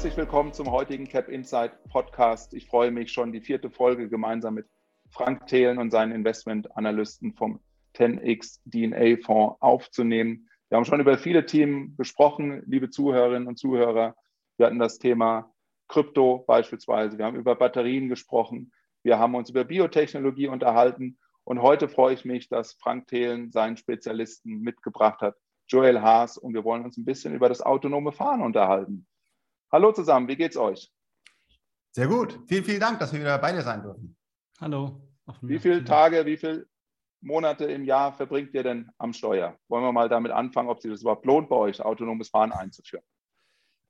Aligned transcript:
Herzlich 0.00 0.16
willkommen 0.16 0.54
zum 0.54 0.70
heutigen 0.70 1.06
Cap 1.06 1.28
Insight 1.28 1.72
Podcast. 1.90 2.54
Ich 2.54 2.66
freue 2.68 2.90
mich 2.90 3.12
schon, 3.12 3.32
die 3.32 3.42
vierte 3.42 3.68
Folge 3.68 4.08
gemeinsam 4.08 4.54
mit 4.54 4.66
Frank 5.10 5.46
Thelen 5.46 5.76
und 5.76 5.90
seinen 5.90 6.12
Investmentanalysten 6.12 7.34
vom 7.34 7.60
10x 7.96 8.60
DNA 8.64 9.22
Fonds 9.22 9.60
aufzunehmen. 9.60 10.48
Wir 10.70 10.78
haben 10.78 10.86
schon 10.86 11.00
über 11.00 11.18
viele 11.18 11.44
Themen 11.44 11.98
gesprochen, 11.98 12.62
liebe 12.64 12.88
Zuhörerinnen 12.88 13.46
und 13.46 13.58
Zuhörer. 13.58 14.16
Wir 14.56 14.64
hatten 14.64 14.78
das 14.78 14.98
Thema 14.98 15.52
Krypto 15.86 16.44
beispielsweise. 16.46 17.18
Wir 17.18 17.26
haben 17.26 17.36
über 17.36 17.54
Batterien 17.54 18.08
gesprochen. 18.08 18.72
Wir 19.02 19.18
haben 19.18 19.34
uns 19.34 19.50
über 19.50 19.64
Biotechnologie 19.64 20.48
unterhalten. 20.48 21.18
Und 21.44 21.60
heute 21.60 21.90
freue 21.90 22.14
ich 22.14 22.24
mich, 22.24 22.48
dass 22.48 22.72
Frank 22.72 23.08
Thelen 23.08 23.52
seinen 23.52 23.76
Spezialisten 23.76 24.62
mitgebracht 24.62 25.20
hat, 25.20 25.36
Joel 25.68 26.00
Haas. 26.00 26.38
Und 26.38 26.54
wir 26.54 26.64
wollen 26.64 26.86
uns 26.86 26.96
ein 26.96 27.04
bisschen 27.04 27.34
über 27.34 27.50
das 27.50 27.60
autonome 27.60 28.12
Fahren 28.12 28.40
unterhalten. 28.40 29.06
Hallo 29.72 29.92
zusammen, 29.92 30.26
wie 30.26 30.34
geht's 30.34 30.56
euch? 30.56 30.92
Sehr 31.92 32.08
gut. 32.08 32.40
Vielen, 32.48 32.64
vielen 32.64 32.80
Dank, 32.80 32.98
dass 32.98 33.12
wir 33.12 33.20
wieder 33.20 33.38
bei 33.38 33.52
dir 33.52 33.62
sein 33.62 33.82
dürfen. 33.82 34.16
Hallo. 34.60 35.00
Wie 35.42 35.60
viele 35.60 35.84
Tage, 35.84 36.26
wie 36.26 36.36
viele 36.36 36.66
Monate 37.20 37.66
im 37.66 37.84
Jahr 37.84 38.12
verbringt 38.12 38.52
ihr 38.52 38.64
denn 38.64 38.90
am 38.98 39.12
Steuer? 39.12 39.56
Wollen 39.68 39.84
wir 39.84 39.92
mal 39.92 40.08
damit 40.08 40.32
anfangen, 40.32 40.68
ob 40.68 40.80
sich 40.80 40.90
das 40.90 41.02
überhaupt 41.02 41.24
lohnt, 41.24 41.48
bei 41.48 41.54
euch 41.54 41.80
autonomes 41.80 42.30
Fahren 42.30 42.50
einzuführen? 42.50 43.04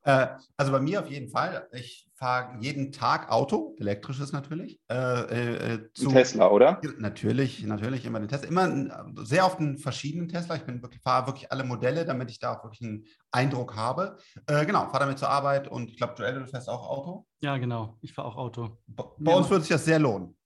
Äh, 0.03 0.29
also 0.57 0.73
bei 0.73 0.81
mir 0.81 1.01
auf 1.01 1.11
jeden 1.11 1.29
Fall. 1.29 1.69
Ich 1.73 2.09
fahre 2.15 2.59
jeden 2.61 2.93
Tag 2.93 3.31
Auto, 3.31 3.75
elektrisches 3.79 4.33
natürlich. 4.33 4.81
Äh, 4.91 4.95
äh, 4.95 5.75
äh 5.75 5.93
zu, 5.93 6.11
Tesla, 6.11 6.51
oder? 6.51 6.81
Natürlich, 6.99 7.63
natürlich 7.65 8.05
immer 8.05 8.21
den 8.21 8.29
Tesla. 8.29 8.49
Immer 8.49 9.07
sehr 9.25 9.45
oft 9.45 9.59
einen 9.59 9.79
verschiedenen 9.79 10.29
Tesla. 10.29 10.57
Ich 10.57 10.63
bin 10.63 10.83
wirklich, 10.83 11.03
fahre 11.03 11.27
wirklich 11.27 11.53
alle 11.53 11.65
Modelle, 11.65 12.05
damit 12.05 12.31
ich 12.31 12.39
da 12.39 12.55
auch 12.55 12.65
wirklich 12.65 12.83
einen 12.83 13.05
Eindruck 13.31 13.77
habe. 13.77 14.17
Äh, 14.47 14.65
genau, 14.65 14.87
fahre 14.87 15.01
damit 15.01 15.19
zur 15.19 15.29
Arbeit 15.29 15.69
und 15.69 15.91
ich 15.91 15.97
glaube, 15.97 16.15
Joel, 16.17 16.41
du 16.41 16.47
fährst 16.47 16.69
auch 16.69 16.89
Auto? 16.89 17.27
Ja, 17.41 17.59
genau. 17.59 17.99
Ich 18.01 18.13
fahre 18.13 18.29
auch 18.29 18.37
Auto. 18.37 18.79
Bei, 18.87 19.05
bei 19.19 19.35
uns 19.35 19.51
würde 19.51 19.63
sich 19.63 19.71
das 19.71 19.85
sehr 19.85 19.99
lohnen. 19.99 20.37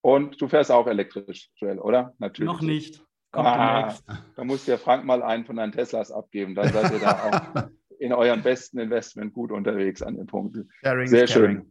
Und 0.00 0.40
du 0.40 0.46
fährst 0.46 0.70
auch 0.70 0.86
elektrisch, 0.86 1.50
Joel, 1.56 1.80
oder? 1.80 2.14
Natürlich. 2.18 2.52
Noch 2.52 2.60
nicht. 2.60 3.02
Ah, 3.32 3.92
da 4.36 4.44
muss 4.44 4.64
der 4.64 4.78
Frank 4.78 5.04
mal 5.04 5.22
einen 5.22 5.44
von 5.44 5.56
deinen 5.56 5.72
Teslas 5.72 6.10
abgeben. 6.10 6.54
Dann 6.54 6.72
seid 6.72 6.92
ihr 6.92 7.00
da 7.00 7.12
auch 7.56 7.68
in 7.98 8.12
eurem 8.12 8.42
besten 8.42 8.78
Investment 8.78 9.32
gut 9.32 9.52
unterwegs 9.52 10.02
an 10.02 10.16
den 10.16 10.26
Punkten. 10.26 10.70
Sehr 11.04 11.26
schön. 11.26 11.66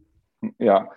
Ja. 0.60 0.90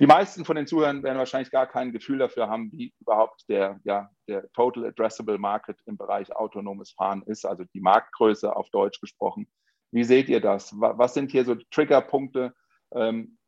Die 0.00 0.06
meisten 0.06 0.44
von 0.44 0.56
den 0.56 0.66
Zuhörern 0.66 1.04
werden 1.04 1.18
wahrscheinlich 1.18 1.52
gar 1.52 1.66
kein 1.66 1.92
Gefühl 1.92 2.18
dafür 2.18 2.48
haben, 2.48 2.72
wie 2.72 2.92
überhaupt 3.00 3.44
der, 3.48 3.78
ja, 3.84 4.10
der 4.26 4.50
Total 4.52 4.86
Addressable 4.86 5.38
Market 5.38 5.78
im 5.86 5.96
Bereich 5.96 6.34
autonomes 6.34 6.90
Fahren 6.90 7.22
ist, 7.26 7.46
also 7.46 7.62
die 7.72 7.80
Marktgröße 7.80 8.56
auf 8.56 8.68
Deutsch 8.70 9.00
gesprochen. 9.00 9.46
Wie 9.92 10.02
seht 10.02 10.28
ihr 10.28 10.40
das? 10.40 10.72
Was 10.76 11.14
sind 11.14 11.30
hier 11.30 11.44
so 11.44 11.54
Triggerpunkte, 11.70 12.52
ähm, 12.92 13.38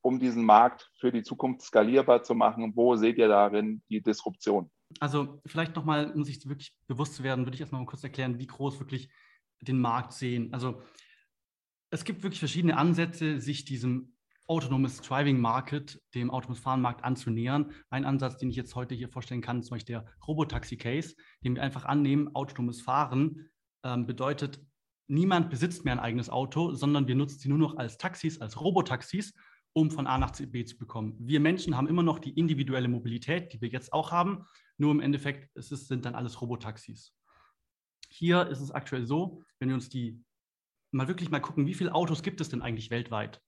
um 0.00 0.20
diesen 0.20 0.44
Markt 0.44 0.88
für 1.00 1.10
die 1.10 1.24
Zukunft 1.24 1.62
skalierbar 1.62 2.22
zu 2.22 2.36
machen? 2.36 2.72
Wo 2.76 2.94
seht 2.94 3.18
ihr 3.18 3.28
darin 3.28 3.82
die 3.88 4.00
Disruption? 4.00 4.70
Also 5.00 5.40
vielleicht 5.46 5.74
nochmal, 5.74 6.12
um 6.12 6.22
sich 6.22 6.46
wirklich 6.46 6.72
bewusst 6.86 7.14
zu 7.14 7.24
werden, 7.24 7.44
würde 7.44 7.56
ich 7.56 7.60
erstmal 7.60 7.80
mal 7.80 7.88
kurz 7.88 8.04
erklären, 8.04 8.38
wie 8.38 8.46
groß 8.46 8.78
wirklich 8.78 9.10
den 9.60 9.80
Markt 9.80 10.12
sehen. 10.12 10.52
Also 10.52 10.82
es 11.90 12.04
gibt 12.04 12.22
wirklich 12.22 12.40
verschiedene 12.40 12.76
Ansätze, 12.76 13.40
sich 13.40 13.64
diesem 13.64 14.16
Autonomous 14.48 15.00
Driving 15.00 15.40
Market, 15.40 16.00
dem 16.14 16.30
autonomes 16.30 16.60
Fahren 16.60 16.80
Markt 16.80 17.04
anzunähern. 17.04 17.72
Ein 17.90 18.04
Ansatz, 18.04 18.38
den 18.38 18.50
ich 18.50 18.56
jetzt 18.56 18.76
heute 18.76 18.94
hier 18.94 19.08
vorstellen 19.08 19.40
kann, 19.40 19.58
ist 19.58 19.66
zum 19.66 19.76
Beispiel 19.76 19.96
der 19.96 20.06
Robotaxi-Case, 20.26 21.16
den 21.42 21.56
wir 21.56 21.62
einfach 21.62 21.84
annehmen, 21.84 22.34
autonomes 22.34 22.80
Fahren 22.80 23.50
ähm, 23.82 24.06
bedeutet, 24.06 24.60
niemand 25.08 25.50
besitzt 25.50 25.84
mehr 25.84 25.94
ein 25.94 26.00
eigenes 26.00 26.30
Auto, 26.30 26.72
sondern 26.74 27.08
wir 27.08 27.14
nutzen 27.14 27.38
sie 27.38 27.48
nur 27.48 27.58
noch 27.58 27.76
als 27.76 27.98
Taxis, 27.98 28.40
als 28.40 28.60
Robotaxis, 28.60 29.34
um 29.72 29.90
von 29.90 30.06
A 30.06 30.16
nach 30.18 30.32
B 30.32 30.64
zu 30.64 30.78
bekommen. 30.78 31.16
Wir 31.18 31.40
Menschen 31.40 31.76
haben 31.76 31.88
immer 31.88 32.02
noch 32.02 32.18
die 32.18 32.38
individuelle 32.38 32.88
Mobilität, 32.88 33.52
die 33.52 33.60
wir 33.60 33.68
jetzt 33.68 33.92
auch 33.92 34.10
haben, 34.10 34.44
nur 34.78 34.90
im 34.92 35.00
Endeffekt 35.00 35.50
es 35.56 35.72
ist, 35.72 35.88
sind 35.88 36.04
dann 36.04 36.14
alles 36.14 36.40
Robotaxis. 36.40 37.14
Hier 38.18 38.46
ist 38.46 38.60
es 38.60 38.70
aktuell 38.70 39.04
so, 39.04 39.42
wenn 39.58 39.68
wir 39.68 39.74
uns 39.74 39.90
die 39.90 40.24
mal 40.90 41.06
wirklich 41.06 41.30
mal 41.30 41.40
gucken, 41.40 41.66
wie 41.66 41.74
viele 41.74 41.94
Autos 41.94 42.22
gibt 42.22 42.40
es 42.40 42.48
denn 42.48 42.62
eigentlich 42.62 42.90
weltweit? 42.90 43.42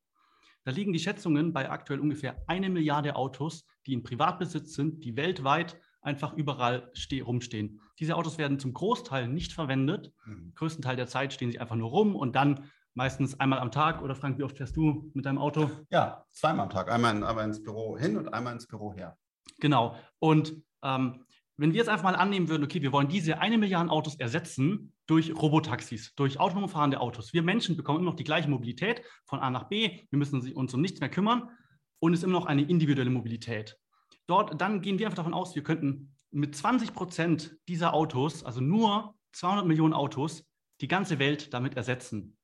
Da 0.64 0.72
liegen 0.72 0.92
die 0.92 0.98
Schätzungen 0.98 1.54
bei 1.54 1.70
aktuell 1.70 2.00
ungefähr 2.00 2.44
eine 2.46 2.68
Milliarde 2.68 3.16
Autos, 3.16 3.64
die 3.86 3.94
in 3.94 4.02
Privatbesitz 4.02 4.74
sind, 4.74 5.02
die 5.04 5.16
weltweit 5.16 5.80
einfach 6.02 6.34
überall 6.34 6.92
rumstehen. 7.24 7.80
Diese 7.98 8.14
Autos 8.14 8.36
werden 8.36 8.58
zum 8.58 8.74
Großteil 8.74 9.26
nicht 9.28 9.54
verwendet. 9.54 10.12
Mhm. 10.26 10.52
Größten 10.54 10.82
Teil 10.82 10.96
der 10.96 11.06
Zeit 11.06 11.32
stehen 11.32 11.50
sie 11.50 11.60
einfach 11.60 11.76
nur 11.76 11.88
rum 11.88 12.14
und 12.14 12.36
dann 12.36 12.70
meistens 12.92 13.40
einmal 13.40 13.60
am 13.60 13.70
Tag. 13.70 14.02
Oder 14.02 14.14
Frank, 14.14 14.38
wie 14.38 14.42
oft 14.42 14.58
fährst 14.58 14.76
du 14.76 15.10
mit 15.14 15.24
deinem 15.24 15.38
Auto? 15.38 15.70
Ja, 15.88 16.26
zweimal 16.28 16.64
am 16.64 16.70
Tag. 16.70 16.90
Einmal, 16.90 17.24
einmal 17.24 17.46
ins 17.46 17.62
Büro 17.62 17.96
hin 17.96 18.18
und 18.18 18.34
einmal 18.34 18.52
ins 18.52 18.66
Büro 18.66 18.92
her. 18.92 19.16
Genau. 19.60 19.96
Und 20.18 20.62
ähm, 20.82 21.24
wenn 21.58 21.72
wir 21.72 21.78
jetzt 21.78 21.88
einfach 21.88 22.04
mal 22.04 22.14
annehmen 22.14 22.48
würden, 22.48 22.64
okay, 22.64 22.80
wir 22.82 22.92
wollen 22.92 23.08
diese 23.08 23.40
eine 23.40 23.58
Milliarde 23.58 23.90
Autos 23.90 24.14
ersetzen 24.14 24.92
durch 25.06 25.34
Robotaxis, 25.34 26.14
durch 26.14 26.38
autonom 26.38 26.68
fahrende 26.68 27.00
Autos. 27.00 27.32
Wir 27.32 27.42
Menschen 27.42 27.76
bekommen 27.76 27.98
immer 27.98 28.10
noch 28.10 28.16
die 28.16 28.24
gleiche 28.24 28.48
Mobilität 28.48 29.02
von 29.26 29.40
A 29.40 29.50
nach 29.50 29.68
B. 29.68 30.04
Wir 30.08 30.18
müssen 30.18 30.40
uns 30.52 30.74
um 30.74 30.80
nichts 30.80 31.00
mehr 31.00 31.08
kümmern 31.08 31.50
und 31.98 32.12
es 32.12 32.20
ist 32.20 32.24
immer 32.24 32.38
noch 32.38 32.46
eine 32.46 32.62
individuelle 32.62 33.10
Mobilität. 33.10 33.76
Dort, 34.28 34.60
dann 34.60 34.82
gehen 34.82 35.00
wir 35.00 35.06
einfach 35.06 35.16
davon 35.16 35.34
aus, 35.34 35.56
wir 35.56 35.64
könnten 35.64 36.14
mit 36.30 36.54
20 36.54 36.94
Prozent 36.94 37.56
dieser 37.66 37.92
Autos, 37.92 38.44
also 38.44 38.60
nur 38.60 39.16
200 39.32 39.66
Millionen 39.66 39.94
Autos, 39.94 40.44
die 40.80 40.88
ganze 40.88 41.18
Welt 41.18 41.52
damit 41.52 41.76
ersetzen. 41.76 42.36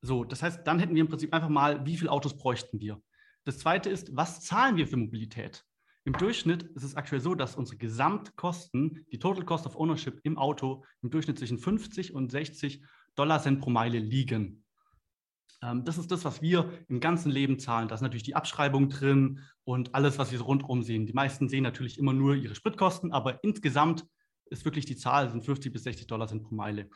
So, 0.00 0.24
das 0.24 0.42
heißt, 0.42 0.66
dann 0.66 0.80
hätten 0.80 0.94
wir 0.94 1.02
im 1.02 1.08
Prinzip 1.08 1.32
einfach 1.32 1.48
mal, 1.48 1.86
wie 1.86 1.96
viele 1.96 2.10
Autos 2.10 2.36
bräuchten 2.36 2.80
wir? 2.80 3.00
Das 3.44 3.58
zweite 3.58 3.90
ist, 3.90 4.16
was 4.16 4.40
zahlen 4.40 4.76
wir 4.76 4.88
für 4.88 4.96
Mobilität? 4.96 5.64
Im 6.06 6.12
Durchschnitt 6.12 6.64
ist 6.74 6.82
es 6.82 6.96
aktuell 6.96 7.22
so, 7.22 7.34
dass 7.34 7.56
unsere 7.56 7.78
Gesamtkosten, 7.78 9.06
die 9.10 9.18
Total 9.18 9.44
Cost 9.44 9.66
of 9.66 9.76
Ownership 9.76 10.20
im 10.22 10.36
Auto, 10.36 10.84
im 11.00 11.10
Durchschnitt 11.10 11.38
zwischen 11.38 11.58
50 11.58 12.14
und 12.14 12.30
60 12.30 12.84
Dollar 13.14 13.40
Cent 13.40 13.60
pro 13.60 13.70
Meile 13.70 13.98
liegen. 13.98 14.64
Ähm, 15.62 15.84
das 15.84 15.96
ist 15.96 16.10
das, 16.10 16.26
was 16.26 16.42
wir 16.42 16.70
im 16.88 17.00
ganzen 17.00 17.32
Leben 17.32 17.58
zahlen. 17.58 17.88
Da 17.88 17.94
ist 17.94 18.02
natürlich 18.02 18.22
die 18.22 18.36
Abschreibung 18.36 18.90
drin 18.90 19.40
und 19.64 19.94
alles, 19.94 20.18
was 20.18 20.30
wir 20.30 20.38
so 20.38 20.44
rundherum 20.44 20.82
sehen. 20.82 21.06
Die 21.06 21.14
meisten 21.14 21.48
sehen 21.48 21.62
natürlich 21.62 21.98
immer 21.98 22.12
nur 22.12 22.34
ihre 22.34 22.54
Spritkosten, 22.54 23.12
aber 23.12 23.42
insgesamt 23.42 24.04
ist 24.50 24.66
wirklich 24.66 24.84
die 24.84 24.96
Zahl, 24.96 25.30
sind 25.30 25.44
50 25.44 25.72
bis 25.72 25.84
60 25.84 26.06
Dollar 26.06 26.28
Cent 26.28 26.42
pro 26.42 26.54
Meile. 26.54 26.90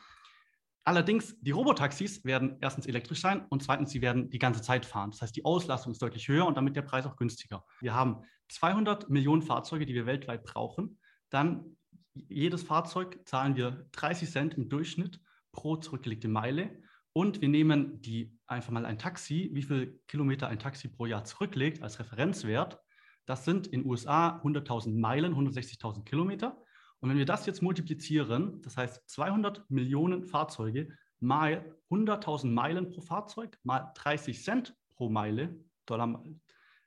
Allerdings, 0.89 1.39
die 1.39 1.51
Robotaxis 1.51 2.25
werden 2.25 2.57
erstens 2.61 2.87
elektrisch 2.87 3.21
sein 3.21 3.45
und 3.49 3.61
zweitens, 3.61 3.91
sie 3.91 4.01
werden 4.01 4.31
die 4.31 4.39
ganze 4.39 4.63
Zeit 4.63 4.87
fahren. 4.87 5.11
Das 5.11 5.21
heißt, 5.21 5.35
die 5.35 5.45
Auslastung 5.45 5.91
ist 5.91 6.01
deutlich 6.01 6.27
höher 6.27 6.47
und 6.47 6.57
damit 6.57 6.75
der 6.75 6.81
Preis 6.81 7.05
auch 7.05 7.15
günstiger. 7.15 7.63
Wir 7.79 7.93
haben 7.93 8.23
200 8.47 9.07
Millionen 9.07 9.43
Fahrzeuge, 9.43 9.85
die 9.85 9.93
wir 9.93 10.07
weltweit 10.07 10.43
brauchen. 10.43 10.97
Dann 11.29 11.77
jedes 12.15 12.63
Fahrzeug 12.63 13.19
zahlen 13.25 13.55
wir 13.55 13.85
30 13.91 14.31
Cent 14.31 14.53
im 14.55 14.67
Durchschnitt 14.67 15.21
pro 15.51 15.75
zurückgelegte 15.75 16.27
Meile. 16.27 16.81
Und 17.13 17.39
wir 17.39 17.49
nehmen 17.49 18.01
die 18.01 18.35
einfach 18.47 18.71
mal 18.71 18.87
ein 18.87 18.97
Taxi, 18.97 19.51
wie 19.53 19.61
viel 19.61 20.01
Kilometer 20.07 20.47
ein 20.47 20.57
Taxi 20.57 20.87
pro 20.87 21.05
Jahr 21.05 21.23
zurücklegt 21.23 21.83
als 21.83 21.99
Referenzwert. 21.99 22.79
Das 23.27 23.45
sind 23.45 23.67
in 23.67 23.81
den 23.81 23.87
USA 23.91 24.41
100.000 24.43 24.99
Meilen, 24.99 25.35
160.000 25.35 26.03
Kilometer. 26.03 26.59
Und 27.01 27.09
wenn 27.09 27.17
wir 27.17 27.25
das 27.25 27.45
jetzt 27.45 27.61
multiplizieren, 27.61 28.61
das 28.61 28.77
heißt 28.77 29.09
200 29.09 29.69
Millionen 29.69 30.25
Fahrzeuge 30.25 30.89
mal 31.19 31.75
100.000 31.89 32.47
Meilen 32.47 32.89
pro 32.89 33.01
Fahrzeug 33.01 33.57
mal 33.63 33.91
30 33.95 34.43
Cent 34.43 34.75
pro 34.95 35.09
Meile, 35.09 35.57
Dollar, 35.85 36.23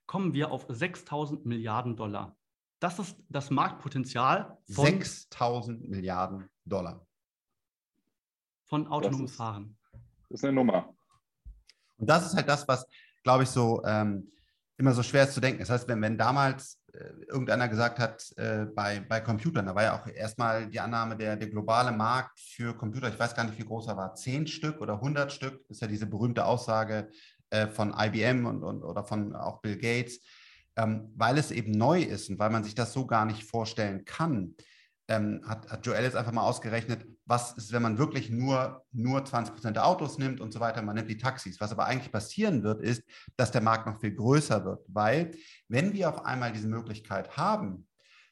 kommen 0.06 0.34
wir 0.34 0.50
auf 0.50 0.68
6.000 0.68 1.46
Milliarden 1.46 1.96
Dollar. 1.96 2.36
Das 2.78 2.98
ist 2.98 3.16
das 3.28 3.50
Marktpotenzial 3.50 4.58
von 4.70 4.86
6.000 4.86 5.88
Milliarden 5.88 6.50
Dollar. 6.64 7.06
Von 8.64 8.86
autonomem 8.88 9.28
Fahren. 9.28 9.78
Das 10.28 10.40
ist 10.40 10.44
eine 10.44 10.54
Nummer. 10.54 10.94
Und 11.96 12.08
das 12.08 12.26
ist 12.26 12.34
halt 12.34 12.48
das, 12.48 12.66
was, 12.66 12.86
glaube 13.22 13.44
ich, 13.44 13.48
so 13.48 13.82
ähm, 13.84 14.32
immer 14.78 14.92
so 14.92 15.02
schwer 15.02 15.24
ist 15.24 15.34
zu 15.34 15.40
denken. 15.40 15.60
Das 15.60 15.70
heißt, 15.70 15.86
wenn, 15.88 16.02
wenn 16.02 16.18
damals 16.18 16.81
irgendeiner 16.92 17.68
gesagt 17.68 17.98
hat, 17.98 18.32
äh, 18.36 18.66
bei, 18.66 19.00
bei 19.00 19.20
Computern, 19.20 19.66
da 19.66 19.74
war 19.74 19.82
ja 19.82 19.98
auch 19.98 20.06
erstmal 20.06 20.68
die 20.68 20.80
Annahme, 20.80 21.16
der, 21.16 21.36
der 21.36 21.48
globale 21.48 21.92
Markt 21.92 22.38
für 22.38 22.76
Computer, 22.76 23.08
ich 23.08 23.18
weiß 23.18 23.34
gar 23.34 23.44
nicht, 23.44 23.58
wie 23.58 23.64
groß 23.64 23.88
er 23.88 23.96
war, 23.96 24.14
zehn 24.14 24.46
Stück 24.46 24.80
oder 24.80 24.94
100 24.94 25.32
Stück, 25.32 25.64
ist 25.68 25.80
ja 25.80 25.86
diese 25.86 26.06
berühmte 26.06 26.44
Aussage 26.44 27.08
äh, 27.50 27.66
von 27.66 27.94
IBM 27.98 28.46
und, 28.46 28.62
und, 28.62 28.82
oder 28.82 29.04
von 29.04 29.34
auch 29.34 29.62
Bill 29.62 29.78
Gates, 29.78 30.20
ähm, 30.76 31.12
weil 31.16 31.38
es 31.38 31.50
eben 31.50 31.72
neu 31.72 32.02
ist 32.02 32.28
und 32.28 32.38
weil 32.38 32.50
man 32.50 32.64
sich 32.64 32.74
das 32.74 32.92
so 32.92 33.06
gar 33.06 33.24
nicht 33.24 33.44
vorstellen 33.44 34.04
kann, 34.04 34.54
ähm, 35.08 35.42
hat, 35.46 35.70
hat 35.70 35.86
Joel 35.86 36.04
jetzt 36.04 36.16
einfach 36.16 36.32
mal 36.32 36.42
ausgerechnet, 36.42 37.06
was 37.24 37.52
ist, 37.52 37.72
wenn 37.72 37.82
man 37.82 37.98
wirklich 37.98 38.30
nur, 38.30 38.84
nur 38.92 39.24
20 39.24 39.54
Prozent 39.54 39.76
der 39.76 39.86
Autos 39.86 40.18
nimmt 40.18 40.40
und 40.40 40.52
so 40.52 40.60
weiter, 40.60 40.82
man 40.82 40.96
nimmt 40.96 41.10
die 41.10 41.18
Taxis. 41.18 41.60
Was 41.60 41.72
aber 41.72 41.86
eigentlich 41.86 42.12
passieren 42.12 42.62
wird, 42.62 42.82
ist, 42.82 43.02
dass 43.36 43.52
der 43.52 43.62
Markt 43.62 43.86
noch 43.86 44.00
viel 44.00 44.14
größer 44.14 44.64
wird, 44.64 44.84
weil 44.88 45.32
wenn 45.68 45.92
wir 45.92 46.08
auf 46.08 46.24
einmal 46.24 46.52
diese 46.52 46.68
Möglichkeit 46.68 47.36
haben, 47.36 47.86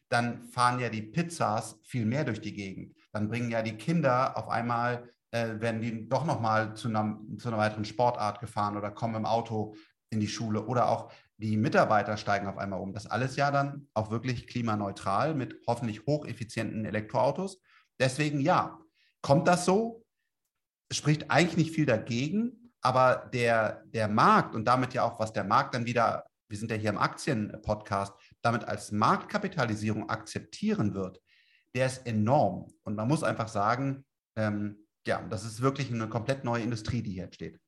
dann 0.09 0.45
fahren 0.45 0.81
ja 0.81 0.89
die 0.89 1.03
Pizzas 1.03 1.79
viel 1.85 2.05
mehr 2.05 2.25
durch 2.25 2.41
die 2.41 2.53
Gegend. 2.53 2.97
Dann 3.13 3.29
bringen 3.29 3.51
ja 3.51 3.63
die 3.63 3.77
Kinder 3.77 4.37
auf 4.37 4.49
einmal 4.49 5.09
äh, 5.31 5.61
werden 5.61 5.81
die 5.81 6.09
doch 6.09 6.25
nochmal 6.25 6.75
zu 6.75 6.89
zu 6.89 7.49
einer 7.49 7.59
weiteren 7.59 7.85
Sportart 7.85 8.41
gefahren 8.41 8.77
oder 8.77 8.91
kommen 8.91 9.15
im 9.15 9.27
Auto 9.27 9.77
in 10.11 10.19
die 10.19 10.29
Schule 10.29 10.67
oder 10.67 10.89
auch 10.89 11.13
die 11.37 11.57
Mitarbeiter 11.57 12.17
steigen 12.17 12.49
auf 12.49 12.59
einmal 12.59 12.81
um. 12.81 12.93
Das 12.93 13.07
alles 13.07 13.37
ja 13.37 13.51
dann 13.51 13.89
auch 13.95 14.11
wirklich 14.11 14.47
klimaneutral 14.47 15.35
mit 15.35 15.57
hoffentlich 15.67 16.05
hocheffizienten 16.05 16.85
Elektroautos. 16.85 17.63
Deswegen 18.01 18.41
ja, 18.41 18.81
kommt 19.23 19.47
das 19.47 19.65
so? 19.65 20.05
Spricht 20.91 21.31
eigentlich 21.31 21.57
nicht 21.57 21.75
viel 21.75 21.87
dagegen, 21.87 22.73
aber 22.81 23.31
der, 23.33 23.85
der 23.87 24.09
Markt 24.09 24.55
und 24.55 24.65
damit 24.65 24.95
ja 24.95 25.05
auch, 25.05 25.21
was 25.21 25.33
der 25.33 25.45
Markt 25.45 25.75
dann 25.75 25.87
wieder, 25.87 26.27
wir 26.49 26.59
sind 26.59 26.71
ja 26.71 26.77
hier 26.77 26.91
im 26.91 26.99
Aktienpodcast, 26.99 28.13
damit 28.43 28.65
als 28.65 28.91
Marktkapitalisierung 28.91 30.09
akzeptieren 30.09 30.95
wird, 30.95 31.21
der 31.75 31.87
ist 31.87 32.07
enorm. 32.07 32.73
Und 32.83 32.97
man 32.97 33.07
muss 33.07 33.23
einfach 33.23 33.49
sagen, 33.49 34.05
ähm, 34.37 34.89
ja, 35.07 35.23
das 35.29 35.45
ist 35.45 35.63
wirklich 35.63 35.93
eine 35.93 36.09
komplett 36.09 36.43
neue 36.43 36.63
Industrie, 36.63 37.03
die 37.03 37.13
hier 37.13 37.25
entsteht. 37.25 37.61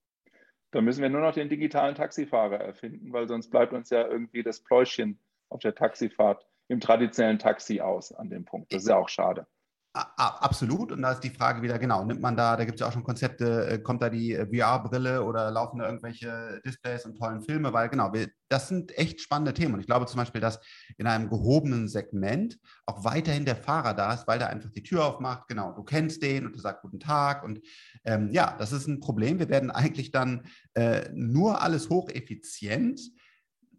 Da 0.72 0.80
müssen 0.80 1.02
wir 1.02 1.10
nur 1.10 1.20
noch 1.20 1.34
den 1.34 1.50
digitalen 1.50 1.94
Taxifahrer 1.94 2.58
erfinden, 2.58 3.12
weil 3.12 3.28
sonst 3.28 3.50
bleibt 3.50 3.74
uns 3.74 3.90
ja 3.90 4.08
irgendwie 4.08 4.42
das 4.42 4.60
Pläuschen 4.60 5.20
auf 5.50 5.60
der 5.60 5.74
Taxifahrt 5.74 6.46
im 6.68 6.80
traditionellen 6.80 7.38
Taxi 7.38 7.80
aus 7.80 8.12
an 8.12 8.30
dem 8.30 8.46
Punkt. 8.46 8.72
Das 8.72 8.82
ist 8.82 8.88
ja 8.88 8.96
auch 8.96 9.10
schade. 9.10 9.46
Absolut. 9.94 10.90
Und 10.90 11.02
da 11.02 11.12
ist 11.12 11.20
die 11.20 11.28
Frage 11.28 11.60
wieder, 11.60 11.78
genau, 11.78 12.02
nimmt 12.02 12.22
man 12.22 12.34
da, 12.34 12.56
da 12.56 12.64
gibt 12.64 12.76
es 12.76 12.80
ja 12.80 12.88
auch 12.88 12.92
schon 12.92 13.04
Konzepte, 13.04 13.66
äh, 13.68 13.78
kommt 13.78 14.00
da 14.00 14.08
die 14.08 14.32
äh, 14.32 14.46
VR-Brille 14.46 15.22
oder 15.22 15.50
laufen 15.50 15.80
da 15.80 15.84
irgendwelche 15.84 16.62
Displays 16.64 17.04
und 17.04 17.18
tollen 17.18 17.42
Filme, 17.42 17.74
weil 17.74 17.90
genau, 17.90 18.10
wir, 18.14 18.28
das 18.48 18.68
sind 18.68 18.96
echt 18.96 19.20
spannende 19.20 19.52
Themen. 19.52 19.74
Und 19.74 19.80
ich 19.80 19.86
glaube 19.86 20.06
zum 20.06 20.16
Beispiel, 20.16 20.40
dass 20.40 20.60
in 20.96 21.06
einem 21.06 21.28
gehobenen 21.28 21.88
Segment 21.88 22.58
auch 22.86 23.04
weiterhin 23.04 23.44
der 23.44 23.56
Fahrer 23.56 23.92
da 23.92 24.14
ist, 24.14 24.26
weil 24.26 24.38
der 24.38 24.48
einfach 24.48 24.70
die 24.70 24.82
Tür 24.82 25.04
aufmacht. 25.04 25.46
Genau, 25.48 25.72
du 25.72 25.82
kennst 25.82 26.22
den 26.22 26.46
und 26.46 26.54
du 26.54 26.58
sagst 26.58 26.80
guten 26.80 27.00
Tag. 27.00 27.44
Und 27.44 27.60
ähm, 28.04 28.30
ja, 28.32 28.56
das 28.58 28.72
ist 28.72 28.86
ein 28.86 29.00
Problem. 29.00 29.38
Wir 29.38 29.50
werden 29.50 29.70
eigentlich 29.70 30.10
dann 30.10 30.46
äh, 30.72 31.10
nur 31.12 31.60
alles 31.60 31.90
hocheffizient 31.90 32.98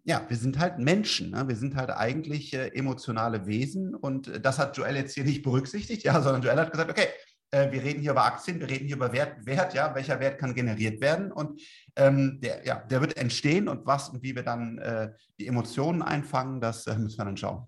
ja, 0.03 0.25
wir 0.27 0.37
sind 0.37 0.59
halt 0.59 0.79
Menschen. 0.79 1.31
Ne? 1.31 1.47
Wir 1.47 1.55
sind 1.55 1.75
halt 1.75 1.89
eigentlich 1.89 2.53
äh, 2.53 2.67
emotionale 2.69 3.45
Wesen 3.45 3.95
und 3.95 4.27
äh, 4.27 4.39
das 4.39 4.59
hat 4.59 4.77
Joel 4.77 4.95
jetzt 4.95 5.13
hier 5.13 5.23
nicht 5.23 5.43
berücksichtigt, 5.43 6.03
ja, 6.03 6.21
sondern 6.21 6.41
Joel 6.41 6.57
hat 6.57 6.71
gesagt, 6.71 6.91
okay, 6.91 7.07
äh, 7.51 7.71
wir 7.71 7.83
reden 7.83 8.01
hier 8.01 8.11
über 8.11 8.25
Aktien, 8.25 8.59
wir 8.59 8.69
reden 8.69 8.87
hier 8.87 8.97
über 8.97 9.13
Wert, 9.13 9.45
Wert, 9.45 9.73
ja, 9.73 9.95
welcher 9.95 10.19
Wert 10.19 10.39
kann 10.39 10.53
generiert 10.53 10.99
werden 10.99 11.31
und 11.31 11.61
ähm, 11.95 12.39
der, 12.41 12.65
ja, 12.65 12.75
der 12.75 12.99
wird 12.99 13.15
entstehen 13.15 13.67
und 13.67 13.85
was 13.85 14.09
und 14.09 14.23
wie 14.23 14.35
wir 14.35 14.43
dann 14.43 14.77
äh, 14.79 15.11
die 15.39 15.47
Emotionen 15.47 16.01
einfangen, 16.01 16.59
das 16.59 16.85
äh, 16.87 16.97
müssen 16.97 17.19
wir 17.19 17.25
dann 17.25 17.37
schauen. 17.37 17.67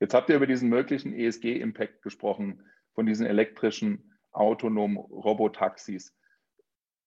Jetzt 0.00 0.14
habt 0.14 0.30
ihr 0.30 0.36
über 0.36 0.48
diesen 0.48 0.68
möglichen 0.68 1.12
ESG-Impact 1.12 2.02
gesprochen 2.02 2.62
von 2.94 3.06
diesen 3.06 3.24
elektrischen 3.24 4.18
autonomen 4.32 4.96
Robotaxis 4.96 6.12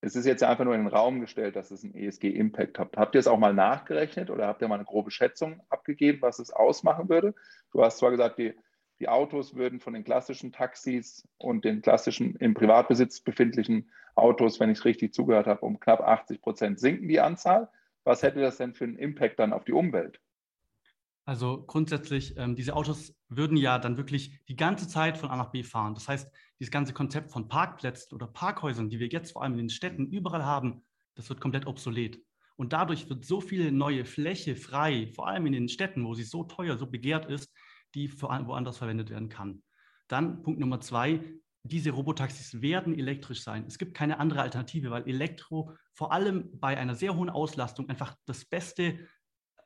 es 0.02 0.16
ist 0.16 0.26
jetzt 0.26 0.44
einfach 0.44 0.66
nur 0.66 0.76
in 0.76 0.82
den 0.82 0.94
Raum 0.94 1.20
gestellt, 1.20 1.56
dass 1.56 1.72
es 1.72 1.84
einen 1.84 1.96
ESG-Impact 1.96 2.78
hat. 2.78 2.98
Habt 2.98 3.16
ihr 3.16 3.20
es 3.20 3.28
auch 3.28 3.40
mal 3.40 3.54
nachgerechnet 3.54 4.30
oder 4.30 4.48
habt 4.48 4.62
ihr 4.62 4.68
mal 4.68 4.76
eine 4.76 4.86
grobe 4.86 5.12
Schätzung 5.12 5.62
abgegeben, 5.70 6.22
was 6.22 6.40
es 6.40 6.52
ausmachen 6.52 7.10
würde? 7.10 7.34
Du 7.72 7.84
hast 7.84 7.98
zwar 7.98 8.12
gesagt, 8.12 8.38
die, 8.38 8.54
die 9.00 9.10
Autos 9.10 9.56
würden 9.56 9.80
von 9.80 9.94
den 9.94 10.04
klassischen 10.04 10.52
Taxis 10.52 11.28
und 11.38 11.66
den 11.66 11.82
klassischen 11.82 12.36
im 12.36 12.54
Privatbesitz 12.54 13.22
befindlichen 13.22 13.90
Autos, 14.16 14.60
wenn 14.60 14.70
ich 14.70 14.80
es 14.80 14.86
richtig 14.86 15.14
zugehört 15.14 15.48
habe, 15.48 15.66
um 15.66 15.80
knapp 15.80 16.02
80 16.02 16.42
Prozent 16.42 16.80
sinken 16.80 17.08
die 17.08 17.20
Anzahl. 17.20 17.70
Was 18.04 18.22
hätte 18.22 18.40
das 18.40 18.58
denn 18.58 18.74
für 18.74 18.84
einen 18.84 18.98
Impact 18.98 19.40
dann 19.40 19.54
auf 19.54 19.66
die 19.66 19.74
Umwelt? 19.74 20.20
Also 21.26 21.64
grundsätzlich, 21.66 22.38
ähm, 22.38 22.56
diese 22.56 22.76
Autos 22.76 23.16
würden 23.30 23.58
ja 23.58 23.80
dann 23.80 23.98
wirklich 23.98 24.40
die 24.48 24.56
ganze 24.56 24.88
Zeit 24.88 25.18
von 25.18 25.30
A 25.30 25.36
nach 25.36 25.52
B 25.52 25.64
fahren. 25.64 25.96
Das 25.96 26.08
heißt, 26.08 26.32
dieses 26.60 26.72
ganze 26.72 26.94
Konzept 26.94 27.32
von 27.32 27.48
Parkplätzen 27.48 28.14
oder 28.14 28.28
Parkhäusern, 28.28 28.90
die 28.90 29.00
wir 29.00 29.08
jetzt 29.08 29.32
vor 29.32 29.42
allem 29.42 29.54
in 29.54 29.60
den 29.60 29.70
Städten 29.70 30.06
überall 30.06 30.46
haben, 30.46 30.86
das 31.16 31.30
wird 31.30 31.42
komplett 31.42 31.66
obsolet. 31.66 32.22
Und 32.58 32.74
dadurch 32.74 33.10
wird 33.10 33.26
so 33.26 33.42
viel 33.42 33.72
neue 33.72 34.06
Fläche 34.06 34.56
frei, 34.56 35.12
vor 35.16 35.28
allem 35.28 35.48
in 35.48 35.54
den 35.54 35.68
Städten, 35.68 36.06
wo 36.06 36.14
sie 36.14 36.24
so 36.24 36.44
teuer, 36.44 36.78
so 36.78 36.86
begehrt 36.86 37.26
ist, 37.26 37.52
die 37.96 38.12
woanders 38.22 38.78
verwendet 38.78 39.10
werden 39.10 39.30
kann. 39.30 39.64
Dann 40.08 40.44
Punkt 40.44 40.60
Nummer 40.60 40.80
zwei, 40.80 41.22
diese 41.64 41.90
Robotaxis 41.90 42.62
werden 42.62 42.98
elektrisch 42.98 43.42
sein. 43.42 43.66
Es 43.68 43.80
gibt 43.80 43.96
keine 43.96 44.20
andere 44.20 44.44
Alternative, 44.44 44.92
weil 44.92 45.08
Elektro 45.08 45.74
vor 45.94 46.12
allem 46.12 46.50
bei 46.60 46.78
einer 46.78 46.94
sehr 46.94 47.16
hohen 47.16 47.30
Auslastung 47.30 47.90
einfach 47.90 48.16
das 48.26 48.46
beste 48.46 49.00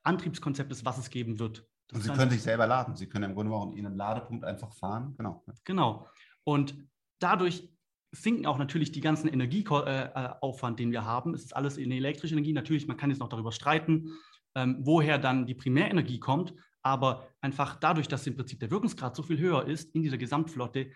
Antriebskonzept 0.03 0.71
ist, 0.71 0.85
was 0.85 0.97
es 0.97 1.09
geben 1.09 1.39
wird. 1.39 1.65
Das 1.87 1.97
und 1.97 2.03
Sie 2.03 2.09
können 2.11 2.31
sich 2.31 2.41
selber 2.41 2.67
laden. 2.67 2.95
Sie 2.95 3.07
können 3.07 3.31
im 3.31 3.35
Grunde 3.35 3.53
auch 3.53 3.71
in 3.73 3.85
einem 3.85 3.95
Ladepunkt 3.95 4.45
einfach 4.45 4.73
fahren. 4.73 5.15
Genau. 5.17 5.43
Genau. 5.63 6.07
Und 6.43 6.75
dadurch 7.19 7.69
sinken 8.11 8.45
auch 8.45 8.57
natürlich 8.57 8.91
die 8.91 9.01
ganzen 9.01 9.27
Energieaufwand, 9.27 10.79
den 10.79 10.91
wir 10.91 11.05
haben. 11.05 11.33
Es 11.33 11.43
ist 11.43 11.55
alles 11.55 11.77
in 11.77 11.91
elektrische 11.91 12.33
Energie. 12.33 12.53
Natürlich, 12.53 12.87
man 12.87 12.97
kann 12.97 13.09
jetzt 13.09 13.19
noch 13.19 13.29
darüber 13.29 13.51
streiten, 13.51 14.11
ähm, 14.55 14.77
woher 14.81 15.17
dann 15.17 15.45
die 15.45 15.55
Primärenergie 15.55 16.19
kommt. 16.19 16.53
Aber 16.81 17.27
einfach 17.41 17.75
dadurch, 17.75 18.07
dass 18.07 18.25
im 18.25 18.35
Prinzip 18.35 18.59
der 18.59 18.71
Wirkungsgrad 18.71 19.15
so 19.15 19.23
viel 19.23 19.37
höher 19.37 19.67
ist 19.67 19.93
in 19.93 20.01
dieser 20.01 20.17
Gesamtflotte, 20.17 20.91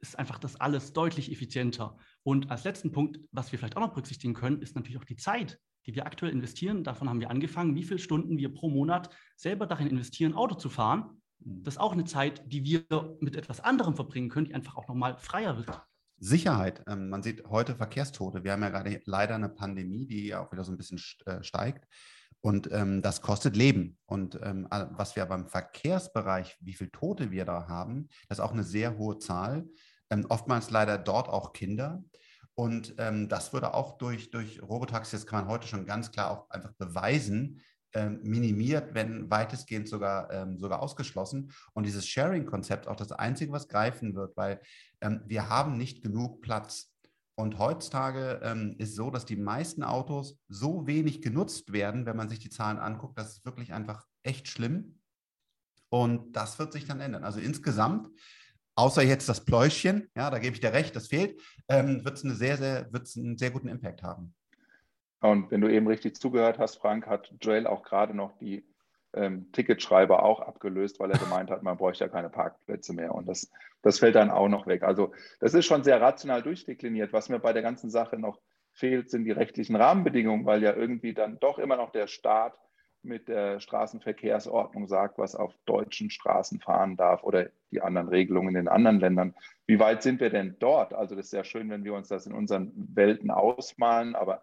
ist 0.00 0.18
einfach 0.18 0.38
das 0.38 0.56
alles 0.56 0.92
deutlich 0.92 1.30
effizienter. 1.30 1.96
Und 2.22 2.50
als 2.50 2.64
letzten 2.64 2.92
Punkt, 2.92 3.20
was 3.32 3.52
wir 3.52 3.58
vielleicht 3.58 3.76
auch 3.76 3.82
noch 3.82 3.90
berücksichtigen 3.90 4.34
können, 4.34 4.60
ist 4.62 4.74
natürlich 4.74 4.98
auch 4.98 5.04
die 5.04 5.16
Zeit, 5.16 5.60
die 5.86 5.94
wir 5.94 6.06
aktuell 6.06 6.32
investieren. 6.32 6.84
Davon 6.84 7.08
haben 7.08 7.20
wir 7.20 7.30
angefangen, 7.30 7.74
wie 7.74 7.84
viele 7.84 7.98
Stunden 7.98 8.38
wir 8.38 8.52
pro 8.52 8.68
Monat 8.68 9.10
selber 9.36 9.66
darin 9.66 9.86
investieren, 9.86 10.34
Auto 10.34 10.54
zu 10.54 10.68
fahren. 10.68 11.20
Das 11.38 11.74
ist 11.74 11.80
auch 11.80 11.92
eine 11.92 12.04
Zeit, 12.04 12.42
die 12.46 12.64
wir 12.64 13.16
mit 13.20 13.36
etwas 13.36 13.60
anderem 13.60 13.94
verbringen 13.94 14.28
können, 14.28 14.46
die 14.46 14.54
einfach 14.54 14.76
auch 14.76 14.88
nochmal 14.88 15.16
freier 15.16 15.56
wird. 15.56 15.80
Sicherheit. 16.18 16.84
Ähm, 16.86 17.08
man 17.08 17.22
sieht 17.22 17.46
heute 17.48 17.74
Verkehrstote. 17.74 18.44
Wir 18.44 18.52
haben 18.52 18.62
ja 18.62 18.68
gerade 18.68 19.00
leider 19.06 19.34
eine 19.34 19.48
Pandemie, 19.48 20.06
die 20.06 20.28
ja 20.28 20.44
auch 20.44 20.52
wieder 20.52 20.64
so 20.64 20.70
ein 20.70 20.76
bisschen 20.76 21.00
äh, 21.24 21.42
steigt. 21.42 21.86
Und 22.42 22.70
ähm, 22.72 23.02
das 23.02 23.20
kostet 23.22 23.56
Leben. 23.56 23.98
Und 24.06 24.38
ähm, 24.42 24.66
was 24.70 25.16
wir 25.16 25.24
beim 25.26 25.48
Verkehrsbereich, 25.48 26.56
wie 26.60 26.74
viele 26.74 26.90
Tote 26.90 27.30
wir 27.30 27.44
da 27.44 27.68
haben, 27.68 28.08
das 28.28 28.38
ist 28.38 28.44
auch 28.44 28.52
eine 28.52 28.64
sehr 28.64 28.96
hohe 28.96 29.18
Zahl. 29.18 29.66
Ähm, 30.10 30.26
oftmals 30.28 30.70
leider 30.70 30.98
dort 30.98 31.28
auch 31.28 31.52
Kinder. 31.52 32.02
Und 32.60 32.94
ähm, 32.98 33.30
das 33.30 33.54
würde 33.54 33.72
auch 33.72 33.96
durch, 33.96 34.30
durch 34.30 34.60
Robotaxis, 34.60 35.20
das 35.20 35.26
kann 35.26 35.44
man 35.46 35.48
heute 35.48 35.66
schon 35.66 35.86
ganz 35.86 36.12
klar 36.12 36.30
auch 36.30 36.50
einfach 36.50 36.74
beweisen, 36.74 37.62
ähm, 37.94 38.20
minimiert, 38.22 38.92
wenn 38.92 39.30
weitestgehend 39.30 39.88
sogar, 39.88 40.30
ähm, 40.30 40.58
sogar 40.58 40.82
ausgeschlossen. 40.82 41.52
Und 41.72 41.86
dieses 41.86 42.06
Sharing-Konzept 42.06 42.86
auch 42.86 42.96
das 42.96 43.12
Einzige, 43.12 43.50
was 43.50 43.66
greifen 43.66 44.14
wird, 44.14 44.36
weil 44.36 44.60
ähm, 45.00 45.22
wir 45.24 45.48
haben 45.48 45.78
nicht 45.78 46.02
genug 46.02 46.42
Platz. 46.42 46.92
Und 47.34 47.58
heutzutage 47.58 48.42
ähm, 48.42 48.74
ist 48.76 48.94
so, 48.94 49.10
dass 49.10 49.24
die 49.24 49.36
meisten 49.36 49.82
Autos 49.82 50.36
so 50.48 50.86
wenig 50.86 51.22
genutzt 51.22 51.72
werden, 51.72 52.04
wenn 52.04 52.18
man 52.18 52.28
sich 52.28 52.40
die 52.40 52.50
Zahlen 52.50 52.78
anguckt, 52.78 53.16
das 53.16 53.38
ist 53.38 53.46
wirklich 53.46 53.72
einfach 53.72 54.04
echt 54.22 54.48
schlimm. 54.48 55.00
Und 55.88 56.36
das 56.36 56.58
wird 56.58 56.74
sich 56.74 56.84
dann 56.84 57.00
ändern. 57.00 57.24
Also 57.24 57.40
insgesamt 57.40 58.10
außer 58.80 59.02
jetzt 59.02 59.28
das 59.28 59.44
Pläuschen, 59.44 60.10
ja, 60.16 60.30
da 60.30 60.38
gebe 60.38 60.54
ich 60.54 60.60
dir 60.60 60.72
recht, 60.72 60.96
das 60.96 61.08
fehlt, 61.08 61.40
ähm, 61.68 62.04
wird 62.04 62.16
es 62.16 62.24
eine 62.24 62.34
sehr, 62.34 62.56
sehr, 62.56 62.88
einen 63.16 63.36
sehr 63.36 63.50
guten 63.50 63.68
Impact 63.68 64.02
haben. 64.02 64.34
Und 65.20 65.50
wenn 65.50 65.60
du 65.60 65.68
eben 65.68 65.86
richtig 65.86 66.16
zugehört 66.16 66.58
hast, 66.58 66.76
Frank, 66.76 67.06
hat 67.06 67.32
Joel 67.42 67.66
auch 67.66 67.82
gerade 67.82 68.14
noch 68.14 68.38
die 68.38 68.64
ähm, 69.12 69.52
Ticketschreiber 69.52 70.22
auch 70.22 70.40
abgelöst, 70.40 70.98
weil 70.98 71.10
er 71.10 71.18
gemeint 71.18 71.50
hat, 71.50 71.62
man 71.62 71.76
bräuchte 71.76 72.04
ja 72.04 72.08
keine 72.08 72.30
Parkplätze 72.30 72.94
mehr. 72.94 73.14
Und 73.14 73.28
das, 73.28 73.50
das 73.82 73.98
fällt 73.98 74.14
dann 74.14 74.30
auch 74.30 74.48
noch 74.48 74.66
weg. 74.66 74.82
Also 74.82 75.12
das 75.40 75.52
ist 75.52 75.66
schon 75.66 75.84
sehr 75.84 76.00
rational 76.00 76.42
durchdekliniert. 76.42 77.12
Was 77.12 77.28
mir 77.28 77.38
bei 77.38 77.52
der 77.52 77.62
ganzen 77.62 77.90
Sache 77.90 78.18
noch 78.18 78.40
fehlt, 78.72 79.10
sind 79.10 79.24
die 79.24 79.32
rechtlichen 79.32 79.76
Rahmenbedingungen, 79.76 80.46
weil 80.46 80.62
ja 80.62 80.74
irgendwie 80.74 81.12
dann 81.12 81.38
doch 81.38 81.58
immer 81.58 81.76
noch 81.76 81.92
der 81.92 82.06
Staat 82.06 82.54
mit 83.02 83.28
der 83.28 83.60
Straßenverkehrsordnung 83.60 84.86
sagt, 84.86 85.18
was 85.18 85.34
auf 85.34 85.54
deutschen 85.64 86.10
Straßen 86.10 86.60
fahren 86.60 86.96
darf 86.96 87.22
oder 87.22 87.48
die 87.70 87.80
anderen 87.80 88.08
Regelungen 88.08 88.48
in 88.48 88.54
den 88.54 88.68
anderen 88.68 89.00
Ländern. 89.00 89.34
Wie 89.66 89.78
weit 89.78 90.02
sind 90.02 90.20
wir 90.20 90.30
denn 90.30 90.56
dort? 90.58 90.92
Also 90.92 91.14
das 91.14 91.26
ist 91.26 91.32
ja 91.32 91.44
schön, 91.44 91.70
wenn 91.70 91.84
wir 91.84 91.94
uns 91.94 92.08
das 92.08 92.26
in 92.26 92.32
unseren 92.32 92.72
Welten 92.94 93.30
ausmalen, 93.30 94.14
aber 94.14 94.42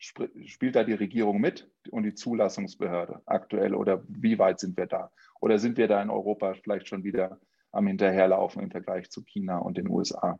sp 0.00 0.30
spielt 0.46 0.76
da 0.76 0.84
die 0.84 0.94
Regierung 0.94 1.40
mit 1.40 1.70
und 1.90 2.04
die 2.04 2.14
Zulassungsbehörde 2.14 3.20
aktuell 3.26 3.74
oder 3.74 4.02
wie 4.08 4.38
weit 4.38 4.60
sind 4.60 4.76
wir 4.76 4.86
da? 4.86 5.10
Oder 5.40 5.58
sind 5.58 5.76
wir 5.76 5.88
da 5.88 6.00
in 6.00 6.10
Europa 6.10 6.54
vielleicht 6.54 6.88
schon 6.88 7.04
wieder 7.04 7.40
am 7.72 7.86
Hinterherlaufen 7.86 8.62
im 8.62 8.70
Vergleich 8.70 9.10
zu 9.10 9.22
China 9.24 9.58
und 9.58 9.76
den 9.76 9.88
USA? 9.88 10.38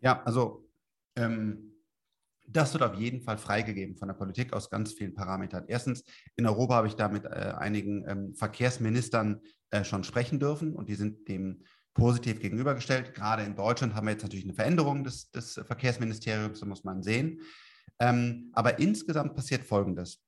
Ja, 0.00 0.22
also 0.24 0.68
ähm 1.16 1.65
das 2.48 2.72
wird 2.72 2.82
auf 2.82 2.94
jeden 2.94 3.20
Fall 3.20 3.38
freigegeben 3.38 3.96
von 3.96 4.08
der 4.08 4.14
Politik 4.14 4.52
aus 4.52 4.70
ganz 4.70 4.92
vielen 4.92 5.14
Parametern. 5.14 5.64
Erstens, 5.68 6.04
in 6.36 6.46
Europa 6.46 6.74
habe 6.74 6.86
ich 6.86 6.94
da 6.94 7.08
mit 7.08 7.24
äh, 7.24 7.54
einigen 7.56 8.04
ähm, 8.08 8.34
Verkehrsministern 8.34 9.40
äh, 9.70 9.84
schon 9.84 10.04
sprechen 10.04 10.38
dürfen 10.38 10.74
und 10.74 10.88
die 10.88 10.94
sind 10.94 11.28
dem 11.28 11.62
positiv 11.94 12.40
gegenübergestellt. 12.40 13.14
Gerade 13.14 13.42
in 13.42 13.56
Deutschland 13.56 13.94
haben 13.94 14.06
wir 14.06 14.12
jetzt 14.12 14.22
natürlich 14.22 14.44
eine 14.44 14.54
Veränderung 14.54 15.02
des, 15.02 15.30
des 15.30 15.54
Verkehrsministeriums, 15.54 16.60
da 16.60 16.66
muss 16.66 16.84
man 16.84 17.02
sehen. 17.02 17.40
Ähm, 17.98 18.50
aber 18.52 18.78
insgesamt 18.78 19.34
passiert 19.34 19.64
Folgendes. 19.64 20.22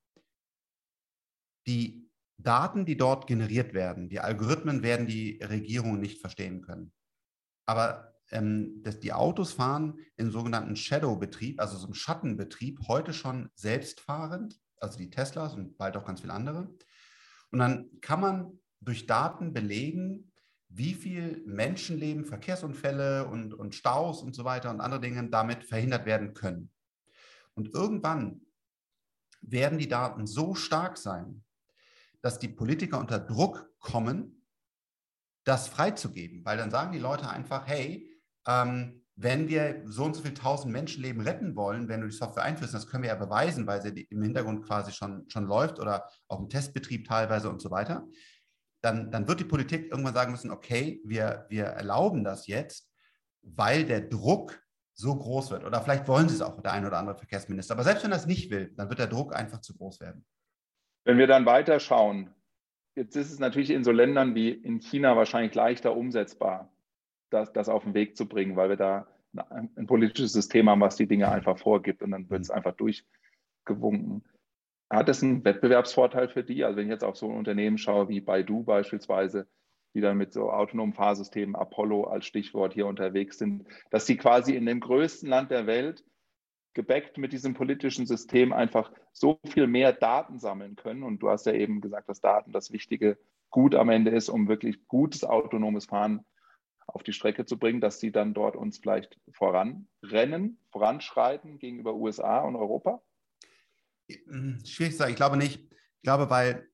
Die 1.67 2.09
Daten, 2.39 2.87
die 2.87 2.97
dort 2.97 3.27
generiert 3.27 3.75
werden, 3.75 4.09
die 4.09 4.21
Algorithmen 4.21 4.83
werden 4.83 5.07
die 5.07 5.41
Regierung 5.43 6.01
nicht 6.01 6.21
verstehen 6.21 6.63
können. 6.63 6.93
Aber 7.67 8.18
ähm, 8.31 8.83
dass 8.83 9.01
die 9.01 9.13
Autos 9.13 9.53
fahren 9.53 9.99
in 10.17 10.31
sogenannten 10.31 10.77
Shadow-Betrieb, 10.77 11.61
also 11.61 11.77
so 11.77 11.87
einem 11.87 11.95
Schattenbetrieb, 11.95 12.81
heute 12.89 13.13
schon 13.13 13.51
selbstfahrend, 13.55 14.59
also 14.81 14.99
die 14.99 15.11
Teslas 15.11 15.55
und 15.55 15.77
bald 15.79 15.97
auch 15.97 16.05
ganz 16.05 16.21
viele 16.21 16.35
andere. 16.35 16.69
Und 17.51 17.59
dann 17.59 17.89
kann 18.01 18.21
man 18.21 18.59
durch 18.81 19.07
Daten 19.07 19.53
belegen, 19.53 20.33
wie 20.69 20.95
viel 20.95 21.43
Menschenleben, 21.47 22.25
Verkehrsunfälle 22.25 23.27
und, 23.27 23.55
und 23.55 23.75
Staus 23.75 24.23
und 24.23 24.35
so 24.35 24.45
weiter 24.45 24.71
und 24.71 24.81
andere 24.81 25.01
Dinge 25.01 25.29
damit 25.31 25.65
verhindert 25.65 26.05
werden 26.05 26.35
können. 26.35 26.71
Und 27.55 27.75
irgendwann 27.75 28.43
werden 29.41 29.79
die 29.79 29.89
Daten 29.89 30.27
so 30.27 30.55
stark 30.55 30.99
sein, 30.99 31.45
dass 32.21 32.39
die 32.39 32.49
Politiker 32.49 32.99
unter 32.99 33.19
Druck 33.19 33.71
kommen, 33.79 34.45
das 35.45 35.69
freizugeben, 35.69 36.45
weil 36.45 36.59
dann 36.59 36.71
sagen 36.71 36.93
die 36.93 36.99
Leute 36.99 37.31
einfach, 37.31 37.67
hey, 37.67 38.08
ähm, 38.49 39.03
wenn 39.21 39.49
wir 39.49 39.83
so 39.85 40.05
und 40.05 40.15
so 40.15 40.23
viel 40.23 40.33
tausend 40.35 40.73
Menschenleben 40.73 41.23
retten 41.23 41.57
wollen, 41.57 41.89
wenn 41.89 42.01
du 42.01 42.07
die 42.07 42.15
Software 42.15 42.45
einführst, 42.45 42.73
das 42.73 42.87
können 42.87 43.03
wir 43.03 43.11
ja 43.11 43.17
beweisen, 43.17 43.67
weil 43.67 43.83
sie 43.83 44.07
im 44.11 44.23
Hintergrund 44.23 44.65
quasi 44.65 44.93
schon, 44.93 45.29
schon 45.29 45.45
läuft 45.45 45.81
oder 45.81 46.09
auch 46.29 46.39
im 46.39 46.49
Testbetrieb 46.49 47.07
teilweise 47.07 47.51
und 47.51 47.61
so 47.61 47.71
weiter, 47.71 48.07
dann, 48.81 49.11
dann 49.11 49.27
wird 49.27 49.41
die 49.41 49.45
Politik 49.45 49.91
irgendwann 49.91 50.15
sagen 50.15 50.31
müssen, 50.31 50.53
okay, 50.53 51.01
wir, 51.05 51.47
wir 51.49 51.65
erlauben 51.65 52.23
das 52.23 52.47
jetzt, 52.47 52.89
weil 53.43 53.85
der 53.85 54.03
Druck 54.03 54.63
so 54.95 55.17
groß 55.17 55.51
wird. 55.51 55.65
Oder 55.65 55.81
vielleicht 55.81 56.07
wollen 56.07 56.29
sie 56.29 56.37
es 56.37 56.43
auch, 56.43 56.61
der 56.61 56.73
ein 56.73 56.87
oder 56.87 56.99
andere 56.99 57.17
Verkehrsminister. 57.17 57.75
Aber 57.75 57.85
selbst 57.85 58.05
wenn 58.05 58.13
er 58.13 58.19
es 58.19 58.27
nicht 58.27 58.51
will, 58.51 58.73
dann 58.77 58.89
wird 58.89 59.01
der 59.01 59.07
Druck 59.09 59.35
einfach 59.35 59.61
zu 59.61 59.77
groß 59.77 60.01
werden. 60.01 60.25
Wenn 61.05 61.19
wir 61.19 61.27
dann 61.27 61.45
weiterschauen, 61.45 62.35
jetzt 62.95 63.17
ist 63.17 63.33
es 63.33 63.39
natürlich 63.41 63.71
in 63.71 63.83
so 63.83 63.91
Ländern 63.91 64.37
wie 64.37 64.51
in 64.51 64.81
China 64.81 65.17
wahrscheinlich 65.17 65.55
leichter 65.55 65.97
umsetzbar, 65.97 66.73
das, 67.31 67.53
das 67.53 67.69
auf 67.69 67.85
den 67.85 67.95
Weg 67.95 68.17
zu 68.17 68.27
bringen, 68.27 68.57
weil 68.57 68.71
wir 68.71 68.77
da 68.77 69.07
ein, 69.51 69.71
ein 69.77 69.87
politisches 69.87 70.33
System 70.33 70.69
haben, 70.69 70.81
was 70.81 70.97
die 70.97 71.07
Dinge 71.07 71.31
einfach 71.31 71.59
vorgibt 71.59 72.03
und 72.03 72.11
dann 72.11 72.29
wird 72.31 72.43
es 72.43 72.49
mhm. 72.49 72.57
einfach 72.57 72.75
durchgewunken. 72.75 74.25
Hat 74.91 75.09
es 75.09 75.23
einen 75.23 75.45
Wettbewerbsvorteil 75.45 76.29
für 76.29 76.43
die? 76.43 76.65
Also 76.65 76.79
wenn 76.79 76.87
ich 76.87 76.93
jetzt 76.93 77.05
auf 77.05 77.17
so 77.17 77.29
ein 77.29 77.37
Unternehmen 77.37 77.77
schaue 77.77 78.09
wie 78.09 78.21
Baidu 78.21 78.63
beispielsweise, 78.63 79.47
die 79.95 80.01
dann 80.01 80.17
mit 80.17 80.33
so 80.33 80.51
autonomen 80.51 80.95
Fahrsystemen, 80.95 81.57
Apollo 81.57 82.05
als 82.05 82.27
Stichwort 82.27 82.73
hier 82.73 82.87
unterwegs 82.87 83.39
sind, 83.39 83.67
dass 83.91 84.07
sie 84.07 84.17
quasi 84.17 84.55
in 84.55 84.67
dem 84.67 84.81
größten 84.81 85.29
Land 85.29 85.51
der 85.51 85.67
Welt 85.67 86.05
gebackt 86.75 87.19
mit 87.19 87.33
diesem 87.33 87.55
politischen 87.55 88.07
System 88.07 88.53
einfach 88.53 88.93
so 89.13 89.41
viel 89.47 89.67
mehr 89.67 89.93
Daten 89.93 90.39
sammeln 90.39 90.77
können. 90.77 91.03
Und 91.03 91.19
du 91.19 91.29
hast 91.29 91.47
ja 91.47 91.53
eben 91.53 91.81
gesagt, 91.81 92.09
dass 92.09 92.21
Daten 92.21 92.53
das 92.53 92.73
wichtige 92.73 93.19
Gut 93.51 93.75
am 93.75 93.89
Ende 93.89 94.11
ist, 94.11 94.29
um 94.29 94.47
wirklich 94.47 94.87
gutes 94.89 95.25
autonomes 95.25 95.87
Fahren 95.87 96.25
auf 96.89 97.03
die 97.03 97.13
Strecke 97.13 97.45
zu 97.45 97.59
bringen, 97.59 97.81
dass 97.81 98.01
sie 98.01 98.11
dann 98.11 98.35
dort 98.35 98.57
uns 98.57 98.79
vielleicht 98.79 99.21
voranrennen, 99.31 100.59
voranschreiten 100.71 101.59
gegenüber 101.59 101.95
USA 101.95 102.41
und 102.41 102.57
Europa? 102.57 103.03
Hm, 104.09 104.59
schwierig 104.65 104.95
zu 104.95 104.99
sagen. 104.99 105.11
Ich 105.11 105.17
glaube 105.17 105.37
nicht. 105.37 105.61
Ich 105.61 106.03
glaube, 106.03 106.31
weil 106.31 106.69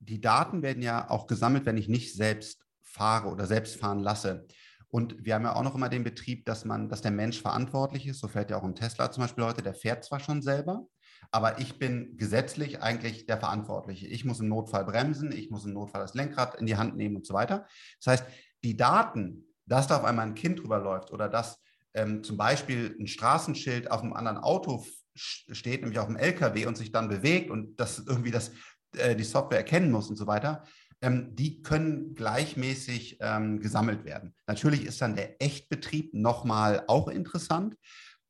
die 0.00 0.20
Daten 0.20 0.62
werden 0.62 0.82
ja 0.82 1.08
auch 1.10 1.26
gesammelt, 1.26 1.64
wenn 1.64 1.76
ich 1.76 1.88
nicht 1.88 2.14
selbst 2.14 2.66
fahre 2.82 3.28
oder 3.28 3.46
selbst 3.46 3.76
fahren 3.76 4.00
lasse. 4.00 4.46
Und 4.88 5.24
wir 5.24 5.34
haben 5.34 5.44
ja 5.44 5.54
auch 5.54 5.62
noch 5.62 5.74
immer 5.74 5.88
den 5.88 6.04
Betrieb, 6.04 6.44
dass 6.44 6.64
man, 6.64 6.88
dass 6.88 7.00
der 7.00 7.12
Mensch 7.12 7.40
verantwortlich 7.40 8.06
ist. 8.06 8.20
So 8.20 8.28
fährt 8.28 8.50
ja 8.50 8.58
auch 8.58 8.64
ein 8.64 8.74
Tesla 8.74 9.10
zum 9.10 9.22
Beispiel 9.22 9.44
heute, 9.44 9.62
der 9.62 9.74
fährt 9.74 10.04
zwar 10.04 10.20
schon 10.20 10.42
selber, 10.42 10.86
aber 11.30 11.60
ich 11.60 11.78
bin 11.78 12.16
gesetzlich 12.18 12.82
eigentlich 12.82 13.24
der 13.24 13.38
Verantwortliche. 13.38 14.06
Ich 14.06 14.24
muss 14.26 14.40
im 14.40 14.48
Notfall 14.48 14.84
bremsen, 14.84 15.32
ich 15.32 15.50
muss 15.50 15.64
im 15.64 15.72
Notfall 15.72 16.02
das 16.02 16.12
Lenkrad 16.12 16.56
in 16.56 16.66
die 16.66 16.76
Hand 16.76 16.96
nehmen 16.96 17.16
und 17.16 17.26
so 17.26 17.32
weiter. 17.32 17.66
Das 18.04 18.20
heißt, 18.20 18.26
die 18.64 18.76
Daten, 18.76 19.46
dass 19.72 19.86
da 19.86 19.96
auf 19.96 20.04
einmal 20.04 20.26
ein 20.26 20.34
Kind 20.34 20.60
drüber 20.60 20.78
läuft 20.78 21.12
oder 21.12 21.30
dass 21.30 21.58
ähm, 21.94 22.22
zum 22.22 22.36
Beispiel 22.36 22.94
ein 23.00 23.06
Straßenschild 23.06 23.90
auf 23.90 24.02
einem 24.02 24.12
anderen 24.12 24.36
Auto 24.36 24.84
steht, 25.14 25.80
nämlich 25.80 25.98
auf 25.98 26.08
dem 26.08 26.16
LKW 26.16 26.66
und 26.66 26.76
sich 26.76 26.92
dann 26.92 27.08
bewegt 27.08 27.50
und 27.50 27.80
das 27.80 27.98
irgendwie 27.98 28.30
das, 28.30 28.52
äh, 28.96 29.16
die 29.16 29.24
Software 29.24 29.58
erkennen 29.58 29.90
muss 29.90 30.10
und 30.10 30.16
so 30.16 30.26
weiter, 30.26 30.64
ähm, 31.00 31.34
die 31.34 31.62
können 31.62 32.14
gleichmäßig 32.14 33.16
ähm, 33.20 33.60
gesammelt 33.60 34.04
werden. 34.04 34.34
Natürlich 34.46 34.84
ist 34.84 35.00
dann 35.00 35.16
der 35.16 35.40
Echtbetrieb 35.42 36.12
nochmal 36.12 36.84
auch 36.86 37.08
interessant, 37.08 37.74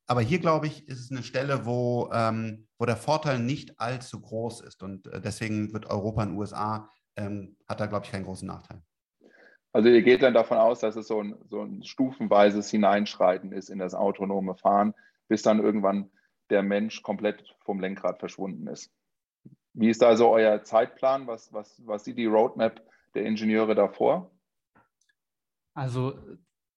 aber 0.07 0.21
hier, 0.21 0.39
glaube 0.39 0.67
ich, 0.67 0.87
ist 0.87 0.99
es 0.99 1.11
eine 1.11 1.23
Stelle, 1.23 1.65
wo, 1.65 2.09
ähm, 2.13 2.67
wo 2.77 2.85
der 2.85 2.97
Vorteil 2.97 3.39
nicht 3.39 3.79
allzu 3.81 4.21
groß 4.21 4.61
ist 4.61 4.81
und 4.81 5.07
äh, 5.07 5.19
deswegen 5.19 5.73
wird 5.73 5.87
Europa 5.87 6.23
und 6.23 6.37
USA, 6.37 6.89
ähm, 7.17 7.57
hat 7.67 7.81
da, 7.81 7.85
glaube 7.85 8.05
ich, 8.05 8.11
keinen 8.11 8.25
großen 8.25 8.47
Nachteil. 8.47 8.81
Also 9.73 9.89
ihr 9.89 10.03
geht 10.03 10.21
dann 10.21 10.35
davon 10.35 10.59
aus, 10.59 10.79
dass 10.79 10.95
es 10.95 11.07
so 11.07 11.19
ein, 11.19 11.35
so 11.47 11.61
ein 11.61 11.83
stufenweises 11.83 12.69
Hineinschreiten 12.69 13.51
ist 13.51 13.69
in 13.69 13.79
das 13.79 13.95
autonome 13.95 14.55
Fahren, 14.55 14.93
bis 15.27 15.41
dann 15.41 15.59
irgendwann 15.59 16.11
der 16.51 16.61
Mensch 16.61 17.01
komplett 17.01 17.55
vom 17.65 17.79
Lenkrad 17.79 18.19
verschwunden 18.19 18.67
ist. 18.67 18.93
Wie 19.73 19.89
ist 19.89 20.03
also 20.03 20.29
euer 20.29 20.63
Zeitplan? 20.63 21.25
Was, 21.25 21.51
was, 21.51 21.81
was 21.87 22.03
sieht 22.03 22.19
die 22.19 22.27
Roadmap 22.27 22.87
der 23.15 23.25
Ingenieure 23.25 23.73
davor? 23.73 24.29
Also 25.73 26.19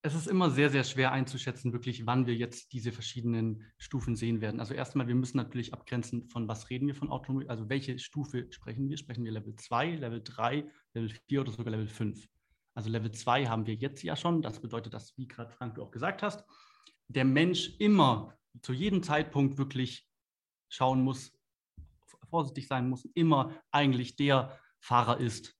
es 0.01 0.15
ist 0.15 0.27
immer 0.27 0.49
sehr, 0.49 0.71
sehr 0.71 0.85
schwer 0.85 1.13
einzuschätzen, 1.13 1.75
wirklich, 1.75 2.07
wann 2.07 2.27
wir 2.27 2.35
jetzt 2.35 2.73
diese 2.73 2.93
verschiedenen 2.93 3.65
Stufen 3.77 4.17
sehen 4.17 4.41
werden. 4.41 4.61
Also 4.61 4.73
erstmal, 4.73 5.09
wir 5.09 5.15
müssen 5.15 5.37
natürlich 5.37 5.75
abgrenzen, 5.75 6.29
von 6.29 6.49
was 6.49 6.71
reden 6.71 6.87
wir 6.87 6.95
von 6.95 7.11
Automobil, 7.11 7.49
also 7.49 7.69
welche 7.69 7.99
Stufe 7.99 8.47
sprechen 8.51 8.89
wir? 8.89 8.97
Sprechen 8.97 9.25
wir 9.25 9.33
Level 9.33 9.55
2, 9.55 9.97
Level 9.97 10.23
3, 10.23 10.65
Level 10.95 11.11
4 11.29 11.41
oder 11.43 11.51
sogar 11.51 11.73
Level 11.73 11.89
5? 11.89 12.27
Also 12.77 12.91
Level 12.91 13.11
2 13.11 13.47
haben 13.47 13.67
wir 13.67 13.75
jetzt 13.75 14.03
ja 14.03 14.17
schon. 14.17 14.43
Das 14.43 14.61
bedeutet, 14.61 14.93
dass, 14.93 15.17
wie 15.17 15.27
gerade 15.27 15.51
Frank 15.51 15.77
du 15.77 15.83
auch 15.83 15.91
gesagt 15.91 16.23
hast, 16.23 16.45
der 17.09 17.25
Mensch 17.25 17.75
immer 17.79 18.37
zu 18.61 18.75
jedem 18.75 19.03
Zeitpunkt 19.03 19.57
wirklich 19.57 20.07
schauen 20.69 21.03
muss, 21.03 21.33
vorsichtig 22.29 22.69
sein 22.69 22.91
muss, 22.91 23.07
immer 23.15 23.55
eigentlich 23.71 24.17
der 24.17 24.61
Fahrer 24.79 25.19
ist. 25.19 25.57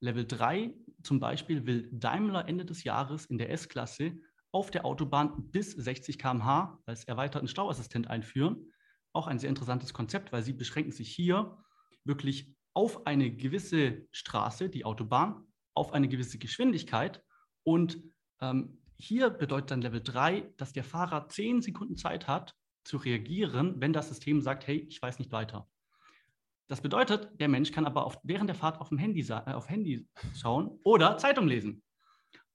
Level 0.00 0.26
3 0.26 0.74
zum 1.04 1.20
Beispiel 1.20 1.64
will 1.64 1.88
Daimler 1.92 2.48
Ende 2.48 2.64
des 2.64 2.82
Jahres 2.82 3.26
in 3.26 3.38
der 3.38 3.50
S-Klasse 3.50 4.18
auf 4.50 4.72
der 4.72 4.84
Autobahn 4.84 5.50
bis 5.50 5.72
60 5.72 6.18
km/h 6.18 6.82
als 6.86 7.04
erweiterten 7.04 7.46
Stauassistent 7.46 8.08
einführen. 8.08 8.72
Auch 9.12 9.28
ein 9.28 9.38
sehr 9.38 9.48
interessantes 9.48 9.94
Konzept, 9.94 10.32
weil 10.32 10.42
sie 10.42 10.54
beschränken 10.54 10.92
sich 10.92 11.14
hier 11.14 11.56
wirklich 12.04 12.52
auf 12.74 13.06
eine 13.06 13.30
gewisse 13.30 14.08
Straße, 14.10 14.70
die 14.70 14.84
Autobahn, 14.84 15.47
auf 15.74 15.92
eine 15.92 16.08
gewisse 16.08 16.38
Geschwindigkeit 16.38 17.22
und 17.62 18.02
ähm, 18.40 18.78
hier 18.96 19.30
bedeutet 19.30 19.70
dann 19.70 19.82
Level 19.82 20.02
3, 20.02 20.52
dass 20.56 20.72
der 20.72 20.84
Fahrer 20.84 21.28
10 21.28 21.62
Sekunden 21.62 21.96
Zeit 21.96 22.26
hat, 22.26 22.54
zu 22.84 22.96
reagieren, 22.96 23.80
wenn 23.80 23.92
das 23.92 24.08
System 24.08 24.40
sagt, 24.40 24.66
hey, 24.66 24.78
ich 24.88 25.00
weiß 25.00 25.18
nicht 25.18 25.30
weiter. 25.30 25.68
Das 26.68 26.80
bedeutet, 26.80 27.30
der 27.40 27.48
Mensch 27.48 27.70
kann 27.70 27.86
aber 27.86 28.04
auf, 28.04 28.18
während 28.22 28.48
der 28.48 28.56
Fahrt 28.56 28.80
auf 28.80 28.88
dem 28.88 28.98
Handy, 28.98 29.20
äh, 29.20 29.52
auf 29.52 29.68
Handy 29.68 30.06
schauen 30.34 30.78
oder 30.84 31.16
Zeitung 31.18 31.46
lesen. 31.46 31.82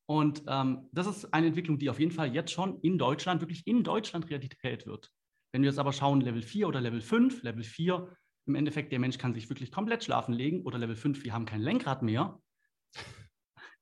Und 0.06 0.44
ähm, 0.48 0.90
das 0.92 1.08
ist 1.08 1.34
eine 1.34 1.48
Entwicklung, 1.48 1.80
die 1.80 1.90
auf 1.90 2.00
jeden 2.00 2.12
Fall 2.12 2.34
jetzt 2.34 2.52
schon 2.52 2.80
in 2.82 2.98
Deutschland, 2.98 3.42
wirklich 3.42 3.66
in 3.66 3.84
Deutschland 3.84 4.30
Realität 4.30 4.86
wird. 4.86 5.10
Wenn 5.52 5.62
wir 5.62 5.70
jetzt 5.70 5.80
aber 5.80 5.94
schauen, 5.94 6.20
Level 6.20 6.42
4 6.42 6.68
oder 6.68 6.82
Level 6.82 7.02
5, 7.02 7.44
Level 7.44 7.64
4, 7.64 8.16
im 8.46 8.56
Endeffekt, 8.56 8.92
der 8.92 9.00
Mensch 9.00 9.18
kann 9.18 9.34
sich 9.34 9.50
wirklich 9.50 9.72
komplett 9.72 10.04
schlafen 10.04 10.34
legen 10.34 10.64
oder 10.64 10.78
Level 10.78 10.96
5, 10.96 11.24
wir 11.24 11.34
haben 11.34 11.46
kein 11.46 11.62
Lenkrad 11.62 12.02
mehr. 12.02 12.40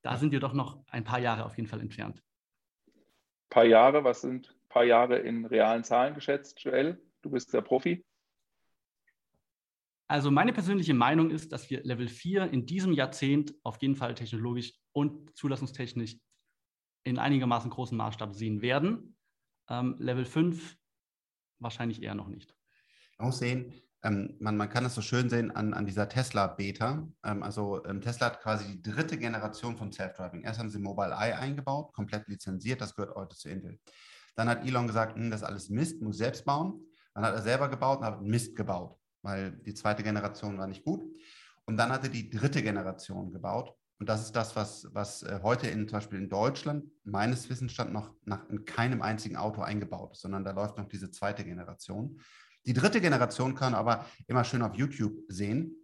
Da 0.01 0.17
sind 0.17 0.31
wir 0.31 0.39
doch 0.39 0.53
noch 0.53 0.83
ein 0.87 1.03
paar 1.03 1.19
Jahre 1.19 1.45
auf 1.45 1.57
jeden 1.57 1.67
Fall 1.69 1.81
entfernt 1.81 2.23
paar 3.51 3.65
Jahre, 3.65 4.03
was 4.03 4.21
sind 4.21 4.49
ein 4.49 4.69
paar 4.69 4.83
Jahre 4.85 5.19
in 5.19 5.45
realen 5.45 5.83
Zahlen 5.83 6.15
geschätzt, 6.15 6.59
Joel? 6.63 6.99
Du 7.21 7.29
bist 7.29 7.53
der 7.53 7.61
Profi. 7.61 8.03
Also 10.07 10.31
meine 10.31 10.51
persönliche 10.51 10.93
Meinung 10.93 11.29
ist, 11.29 11.51
dass 11.51 11.69
wir 11.69 11.83
Level 11.83 12.07
4 12.07 12.51
in 12.51 12.65
diesem 12.65 12.93
Jahrzehnt 12.93 13.53
auf 13.63 13.81
jeden 13.81 13.95
Fall 13.95 14.15
technologisch 14.15 14.73
und 14.93 15.35
zulassungstechnisch 15.37 16.17
in 17.03 17.19
einigermaßen 17.19 17.69
großem 17.69 17.97
Maßstab 17.97 18.33
sehen 18.33 18.61
werden. 18.61 19.15
Ähm, 19.69 19.95
Level 19.99 20.25
5 20.25 20.77
wahrscheinlich 21.59 22.01
eher 22.01 22.15
noch 22.15 22.27
nicht. 22.27 22.55
Man 23.17 23.27
muss 23.27 23.39
sehen, 23.39 23.73
ähm, 24.03 24.35
man, 24.39 24.57
man, 24.57 24.69
kann 24.69 24.83
das 24.83 24.95
so 24.95 25.01
schön 25.01 25.29
sehen 25.29 25.51
an, 25.51 25.73
an 25.73 25.85
dieser 25.85 26.09
Tesla-Beta. 26.09 27.07
Ähm, 27.23 27.43
also 27.43 27.83
ähm, 27.85 28.01
Tesla 28.01 28.27
hat 28.27 28.41
quasi 28.41 28.65
die 28.65 28.81
dritte 28.81 29.17
Generation 29.17 29.77
von 29.77 29.91
Self-Driving. 29.91 30.43
Erst 30.43 30.59
haben 30.59 30.69
sie 30.69 30.79
Mobile 30.79 31.11
Eye 31.11 31.35
eingebaut, 31.37 31.93
komplett 31.93 32.27
lizenziert, 32.27 32.81
das 32.81 32.95
gehört 32.95 33.15
heute 33.15 33.35
zu 33.35 33.49
Intel. 33.49 33.79
Dann 34.35 34.49
hat 34.49 34.65
Elon 34.65 34.87
gesagt, 34.87 35.15
hm, 35.15 35.29
das 35.29 35.41
ist 35.41 35.47
alles 35.47 35.69
Mist, 35.69 36.01
muss 36.01 36.17
selbst 36.17 36.45
bauen. 36.45 36.83
Dann 37.13 37.25
hat 37.25 37.35
er 37.35 37.41
selber 37.41 37.69
gebaut 37.69 37.99
und 37.99 38.05
hat 38.05 38.21
Mist 38.21 38.55
gebaut, 38.55 38.97
weil 39.21 39.51
die 39.51 39.73
zweite 39.73 40.01
Generation 40.03 40.57
war 40.57 40.67
nicht 40.67 40.83
gut. 40.83 41.03
Und 41.65 41.77
dann 41.77 41.91
hat 41.91 42.03
er 42.03 42.09
die 42.09 42.29
dritte 42.29 42.63
Generation 42.63 43.31
gebaut. 43.31 43.73
Und 43.99 44.09
das 44.09 44.23
ist 44.23 44.35
das, 44.35 44.55
was, 44.55 44.87
was 44.93 45.21
äh, 45.21 45.41
heute 45.43 45.67
in, 45.67 45.87
zum 45.87 45.99
Beispiel 45.99 46.17
in 46.17 46.27
Deutschland 46.27 46.85
meines 47.03 47.51
Wissensstand 47.51 47.93
noch 47.93 48.15
nach, 48.25 48.49
in 48.49 48.65
keinem 48.65 49.03
einzigen 49.03 49.37
Auto 49.37 49.61
eingebaut 49.61 50.13
ist, 50.13 50.21
sondern 50.21 50.43
da 50.43 50.51
läuft 50.51 50.79
noch 50.79 50.87
diese 50.87 51.11
zweite 51.11 51.43
Generation. 51.43 52.19
Die 52.65 52.73
dritte 52.73 53.01
Generation 53.01 53.55
kann 53.55 53.73
aber 53.73 54.05
immer 54.27 54.43
schön 54.43 54.61
auf 54.61 54.75
YouTube 54.75 55.17
sehen. 55.27 55.77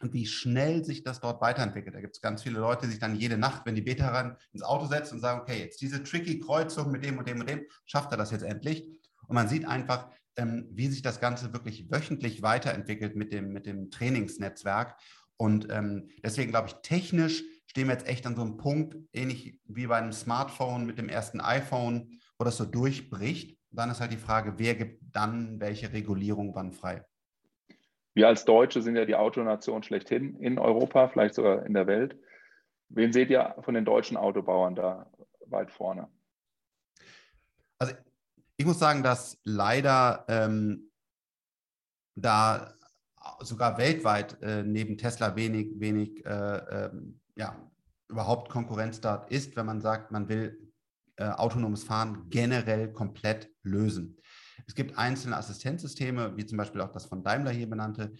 und 0.00 0.12
wie 0.12 0.26
schnell 0.26 0.84
sich 0.84 1.04
das 1.04 1.20
dort 1.20 1.40
weiterentwickelt. 1.40 1.94
Da 1.94 2.00
gibt 2.00 2.16
es 2.16 2.20
ganz 2.20 2.42
viele 2.42 2.58
Leute, 2.58 2.86
die 2.86 2.90
sich 2.90 2.98
dann 2.98 3.14
jede 3.14 3.38
Nacht, 3.38 3.64
wenn 3.64 3.76
die 3.76 3.82
Beta 3.82 4.08
ran 4.08 4.36
ins 4.52 4.64
Auto 4.64 4.86
setzen 4.86 5.14
und 5.14 5.20
sagen, 5.20 5.40
okay, 5.40 5.60
jetzt 5.60 5.80
diese 5.80 6.02
tricky 6.02 6.40
Kreuzung 6.40 6.90
mit 6.90 7.04
dem 7.04 7.18
und 7.18 7.28
dem 7.28 7.38
und 7.38 7.48
dem, 7.48 7.64
schafft 7.84 8.10
er 8.10 8.18
das 8.18 8.32
jetzt 8.32 8.42
endlich? 8.42 8.84
Und 9.28 9.36
man 9.36 9.48
sieht 9.48 9.64
einfach, 9.64 10.10
ähm, 10.36 10.66
wie 10.72 10.88
sich 10.88 11.02
das 11.02 11.20
Ganze 11.20 11.52
wirklich 11.52 11.90
wöchentlich 11.90 12.42
weiterentwickelt 12.42 13.14
mit 13.14 13.32
dem, 13.32 13.52
mit 13.52 13.64
dem 13.64 13.90
Trainingsnetzwerk. 13.90 14.96
Und 15.36 15.68
ähm, 15.70 16.08
deswegen 16.24 16.50
glaube 16.50 16.68
ich, 16.68 16.74
technisch 16.82 17.44
stehen 17.66 17.86
wir 17.86 17.94
jetzt 17.94 18.08
echt 18.08 18.26
an 18.26 18.34
so 18.34 18.42
einem 18.42 18.56
Punkt, 18.56 18.96
ähnlich 19.12 19.60
wie 19.66 19.86
bei 19.86 19.98
einem 19.98 20.12
Smartphone 20.12 20.84
mit 20.84 20.98
dem 20.98 21.08
ersten 21.08 21.40
iPhone, 21.40 22.18
wo 22.38 22.44
das 22.44 22.56
so 22.56 22.64
durchbricht. 22.64 23.56
Dann 23.72 23.90
ist 23.90 24.00
halt 24.00 24.12
die 24.12 24.18
Frage, 24.18 24.54
wer 24.58 24.74
gibt 24.74 25.02
dann 25.12 25.58
welche 25.60 25.92
Regulierung 25.92 26.54
wann 26.54 26.72
frei? 26.72 27.04
Wir 28.14 28.28
als 28.28 28.44
Deutsche 28.44 28.82
sind 28.82 28.96
ja 28.96 29.06
die 29.06 29.14
Autonation 29.14 29.82
schlechthin 29.82 30.36
in 30.36 30.58
Europa, 30.58 31.08
vielleicht 31.08 31.34
sogar 31.34 31.64
in 31.64 31.72
der 31.72 31.86
Welt. 31.86 32.16
Wen 32.90 33.12
seht 33.12 33.30
ihr 33.30 33.56
von 33.62 33.72
den 33.72 33.86
deutschen 33.86 34.18
Autobauern 34.18 34.74
da 34.74 35.10
weit 35.46 35.70
vorne? 35.70 36.08
Also 37.78 37.94
ich 38.58 38.66
muss 38.66 38.78
sagen, 38.78 39.02
dass 39.02 39.40
leider 39.44 40.26
ähm, 40.28 40.90
da 42.14 42.74
sogar 43.40 43.78
weltweit 43.78 44.42
äh, 44.42 44.62
neben 44.62 44.98
Tesla 44.98 45.34
wenig, 45.36 45.80
wenig 45.80 46.24
äh, 46.26 46.56
äh, 46.56 46.90
ja, 47.36 47.56
überhaupt 48.08 48.50
Konkurrenz 48.50 49.00
dort 49.00 49.30
ist, 49.30 49.56
wenn 49.56 49.64
man 49.64 49.80
sagt, 49.80 50.10
man 50.10 50.28
will 50.28 50.61
äh, 51.16 51.24
autonomes 51.24 51.84
Fahren 51.84 52.28
generell 52.30 52.92
komplett 52.92 53.50
lösen. 53.62 54.18
Es 54.66 54.74
gibt 54.74 54.96
einzelne 54.96 55.36
Assistenzsysteme, 55.36 56.36
wie 56.36 56.46
zum 56.46 56.58
Beispiel 56.58 56.80
auch 56.80 56.92
das 56.92 57.06
von 57.06 57.22
Daimler 57.22 57.50
hier 57.50 57.68
benannte. 57.68 58.12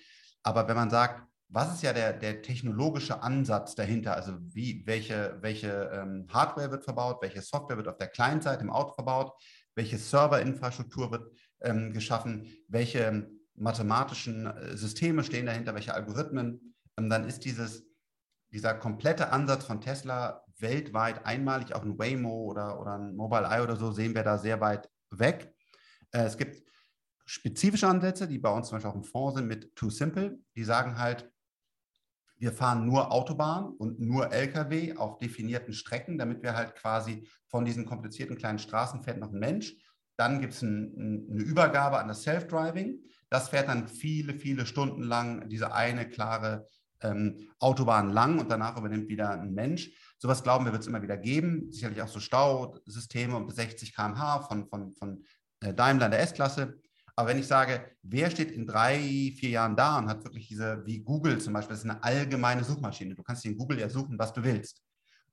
Aber 0.42 0.68
wenn 0.68 0.76
man 0.76 0.90
sagt, 0.90 1.22
was 1.48 1.74
ist 1.74 1.82
ja 1.82 1.92
der, 1.92 2.14
der 2.14 2.40
technologische 2.42 3.22
Ansatz 3.22 3.74
dahinter? 3.74 4.14
Also 4.16 4.38
wie, 4.40 4.82
welche, 4.86 5.36
welche 5.42 5.90
ähm, 5.92 6.26
Hardware 6.30 6.70
wird 6.70 6.84
verbaut, 6.84 7.20
welche 7.20 7.42
Software 7.42 7.76
wird 7.76 7.88
auf 7.88 7.98
der 7.98 8.08
Client-Seite 8.08 8.62
im 8.62 8.70
Auto 8.70 8.94
verbaut, 8.94 9.32
welche 9.74 9.98
Serverinfrastruktur 9.98 11.10
wird 11.10 11.30
ähm, 11.60 11.92
geschaffen, 11.92 12.48
welche 12.68 13.30
mathematischen 13.54 14.46
äh, 14.46 14.76
Systeme 14.76 15.22
stehen 15.24 15.46
dahinter, 15.46 15.74
welche 15.74 15.94
Algorithmen, 15.94 16.74
ähm, 16.96 17.10
dann 17.10 17.28
ist 17.28 17.44
dieses, 17.44 17.84
dieser 18.50 18.74
komplette 18.74 19.30
Ansatz 19.30 19.64
von 19.64 19.80
Tesla 19.80 20.44
weltweit 20.62 21.26
einmalig, 21.26 21.74
auch 21.74 21.82
ein 21.82 21.98
Waymo 21.98 22.44
oder, 22.44 22.80
oder 22.80 22.94
ein 22.94 23.14
Mobile 23.14 23.46
Eye 23.46 23.62
oder 23.62 23.76
so, 23.76 23.92
sehen 23.92 24.14
wir 24.14 24.22
da 24.22 24.38
sehr 24.38 24.60
weit 24.60 24.88
weg. 25.10 25.54
Äh, 26.12 26.24
es 26.24 26.36
gibt 26.36 26.62
spezifische 27.26 27.88
Ansätze, 27.88 28.26
die 28.26 28.38
bei 28.38 28.50
uns 28.50 28.68
zum 28.68 28.76
Beispiel 28.76 28.90
auch 28.90 28.96
im 28.96 29.04
Fonds 29.04 29.36
sind 29.36 29.48
mit 29.48 29.74
Too 29.76 29.90
Simple. 29.90 30.38
Die 30.56 30.64
sagen 30.64 30.98
halt, 30.98 31.30
wir 32.36 32.52
fahren 32.52 32.86
nur 32.86 33.12
Autobahn 33.12 33.66
und 33.66 34.00
nur 34.00 34.32
Lkw 34.32 34.96
auf 34.96 35.18
definierten 35.18 35.72
Strecken, 35.72 36.18
damit 36.18 36.42
wir 36.42 36.56
halt 36.56 36.74
quasi 36.74 37.28
von 37.46 37.64
diesen 37.64 37.86
komplizierten 37.86 38.36
kleinen 38.36 38.58
Straßen 38.58 39.02
fährt 39.02 39.18
noch 39.18 39.32
ein 39.32 39.38
Mensch. 39.38 39.76
Dann 40.16 40.40
gibt 40.40 40.54
es 40.54 40.62
ein, 40.62 41.28
eine 41.30 41.42
Übergabe 41.42 41.98
an 41.98 42.08
das 42.08 42.22
Self-Driving. 42.22 42.98
Das 43.30 43.50
fährt 43.50 43.68
dann 43.68 43.88
viele, 43.88 44.34
viele 44.34 44.66
Stunden 44.66 45.02
lang 45.02 45.48
diese 45.48 45.72
eine 45.72 46.08
klare 46.08 46.66
ähm, 47.00 47.48
Autobahn 47.58 48.10
lang 48.10 48.38
und 48.38 48.50
danach 48.50 48.76
übernimmt 48.76 49.08
wieder 49.08 49.30
ein 49.30 49.54
Mensch. 49.54 49.90
Sowas 50.22 50.44
glauben 50.44 50.64
wir, 50.64 50.70
wird 50.70 50.82
es 50.82 50.86
immer 50.86 51.02
wieder 51.02 51.16
geben. 51.16 51.72
Sicherlich 51.72 52.00
auch 52.00 52.06
so 52.06 52.20
Stausysteme 52.20 53.34
um 53.34 53.50
60 53.50 53.92
km/h 53.92 54.42
von, 54.42 54.68
von, 54.68 54.94
von 54.94 55.24
äh, 55.58 55.74
Daimler 55.74 56.04
in 56.04 56.12
der 56.12 56.20
S-Klasse. 56.20 56.78
Aber 57.16 57.28
wenn 57.28 57.40
ich 57.40 57.48
sage, 57.48 57.90
wer 58.02 58.30
steht 58.30 58.52
in 58.52 58.64
drei, 58.64 59.00
vier 59.00 59.50
Jahren 59.50 59.74
da 59.74 59.98
und 59.98 60.06
hat 60.06 60.22
wirklich 60.22 60.46
diese, 60.46 60.86
wie 60.86 61.00
Google 61.00 61.40
zum 61.40 61.54
Beispiel, 61.54 61.74
das 61.74 61.82
ist 61.82 61.90
eine 61.90 62.04
allgemeine 62.04 62.62
Suchmaschine. 62.62 63.16
Du 63.16 63.24
kannst 63.24 63.44
in 63.46 63.58
Google 63.58 63.80
ja 63.80 63.88
suchen, 63.88 64.16
was 64.16 64.32
du 64.32 64.44
willst. 64.44 64.80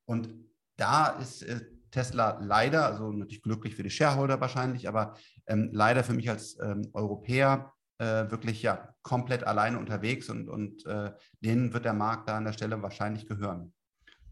Und 0.06 0.34
da 0.76 1.10
ist 1.10 1.44
äh, 1.44 1.62
Tesla 1.92 2.40
leider, 2.42 2.88
also 2.88 3.12
natürlich 3.12 3.44
glücklich 3.44 3.76
für 3.76 3.84
die 3.84 3.92
Shareholder 3.92 4.42
wahrscheinlich, 4.42 4.88
aber 4.88 5.16
ähm, 5.46 5.70
leider 5.72 6.04
für 6.04 6.14
mich 6.14 6.32
als 6.32 6.58
ähm, 6.64 6.90
Europäer 6.94 7.72
äh, 8.00 8.32
wirklich 8.32 8.64
ja 8.64 8.96
komplett 9.04 9.44
alleine 9.44 9.78
unterwegs 9.78 10.32
und, 10.32 10.50
und 10.50 10.84
äh, 10.88 11.12
denen 11.42 11.74
wird 11.74 11.86
der 11.86 11.94
Markt 11.94 12.28
da 12.28 12.38
an 12.38 12.46
der 12.46 12.54
Stelle 12.54 12.82
wahrscheinlich 12.82 13.28
gehören. 13.28 13.72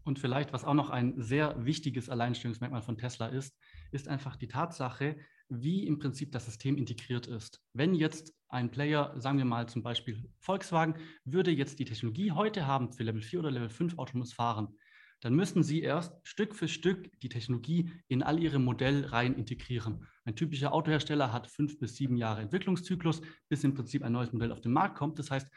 Und 0.08 0.18
vielleicht, 0.18 0.54
was 0.54 0.64
auch 0.64 0.72
noch 0.72 0.88
ein 0.88 1.20
sehr 1.20 1.66
wichtiges 1.66 2.08
Alleinstellungsmerkmal 2.08 2.80
von 2.80 2.96
Tesla 2.96 3.26
ist, 3.26 3.54
ist 3.92 4.08
einfach 4.08 4.36
die 4.36 4.48
Tatsache, 4.48 5.18
wie 5.50 5.86
im 5.86 5.98
Prinzip 5.98 6.32
das 6.32 6.46
System 6.46 6.78
integriert 6.78 7.26
ist. 7.26 7.62
Wenn 7.74 7.94
jetzt 7.94 8.32
ein 8.48 8.70
Player, 8.70 9.12
sagen 9.18 9.36
wir 9.36 9.44
mal 9.44 9.68
zum 9.68 9.82
Beispiel 9.82 10.24
Volkswagen, 10.38 10.94
würde 11.26 11.50
jetzt 11.50 11.78
die 11.78 11.84
Technologie 11.84 12.32
heute 12.32 12.66
haben 12.66 12.90
für 12.90 13.02
Level 13.02 13.20
4 13.20 13.40
oder 13.40 13.50
Level 13.50 13.68
5 13.68 13.98
autonomes 13.98 14.32
Fahren, 14.32 14.78
dann 15.20 15.34
müssen 15.34 15.62
sie 15.62 15.82
erst 15.82 16.14
Stück 16.26 16.54
für 16.54 16.68
Stück 16.68 17.10
die 17.20 17.28
Technologie 17.28 17.90
in 18.08 18.22
all 18.22 18.42
ihre 18.42 18.58
Modellreihen 18.58 19.36
integrieren. 19.36 20.06
Ein 20.24 20.36
typischer 20.36 20.72
Autohersteller 20.72 21.34
hat 21.34 21.48
fünf 21.48 21.78
bis 21.78 21.96
sieben 21.96 22.16
Jahre 22.16 22.40
Entwicklungszyklus, 22.40 23.20
bis 23.50 23.62
im 23.62 23.74
Prinzip 23.74 24.02
ein 24.02 24.12
neues 24.12 24.32
Modell 24.32 24.52
auf 24.52 24.62
den 24.62 24.72
Markt 24.72 24.96
kommt. 24.96 25.18
Das 25.18 25.30
heißt, 25.30 25.48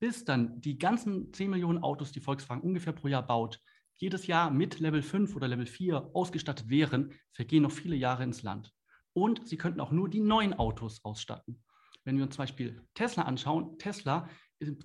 bis 0.00 0.24
dann 0.24 0.60
die 0.60 0.78
ganzen 0.78 1.32
10 1.32 1.48
Millionen 1.48 1.84
Autos, 1.84 2.10
die 2.10 2.20
Volkswagen 2.20 2.62
ungefähr 2.62 2.92
pro 2.92 3.06
Jahr 3.06 3.24
baut, 3.24 3.60
jedes 4.00 4.26
Jahr 4.26 4.50
mit 4.50 4.80
Level 4.80 5.02
5 5.02 5.36
oder 5.36 5.46
Level 5.46 5.66
4 5.66 6.10
ausgestattet 6.14 6.68
wären, 6.68 7.12
vergehen 7.32 7.62
noch 7.62 7.70
viele 7.70 7.96
Jahre 7.96 8.24
ins 8.24 8.42
Land 8.42 8.72
und 9.12 9.46
sie 9.46 9.56
könnten 9.56 9.80
auch 9.80 9.92
nur 9.92 10.08
die 10.08 10.20
neuen 10.20 10.54
Autos 10.54 11.04
ausstatten. 11.04 11.62
Wenn 12.04 12.16
wir 12.16 12.24
uns 12.24 12.34
zum 12.34 12.42
Beispiel 12.42 12.82
Tesla 12.94 13.24
anschauen, 13.24 13.78
Tesla 13.78 14.28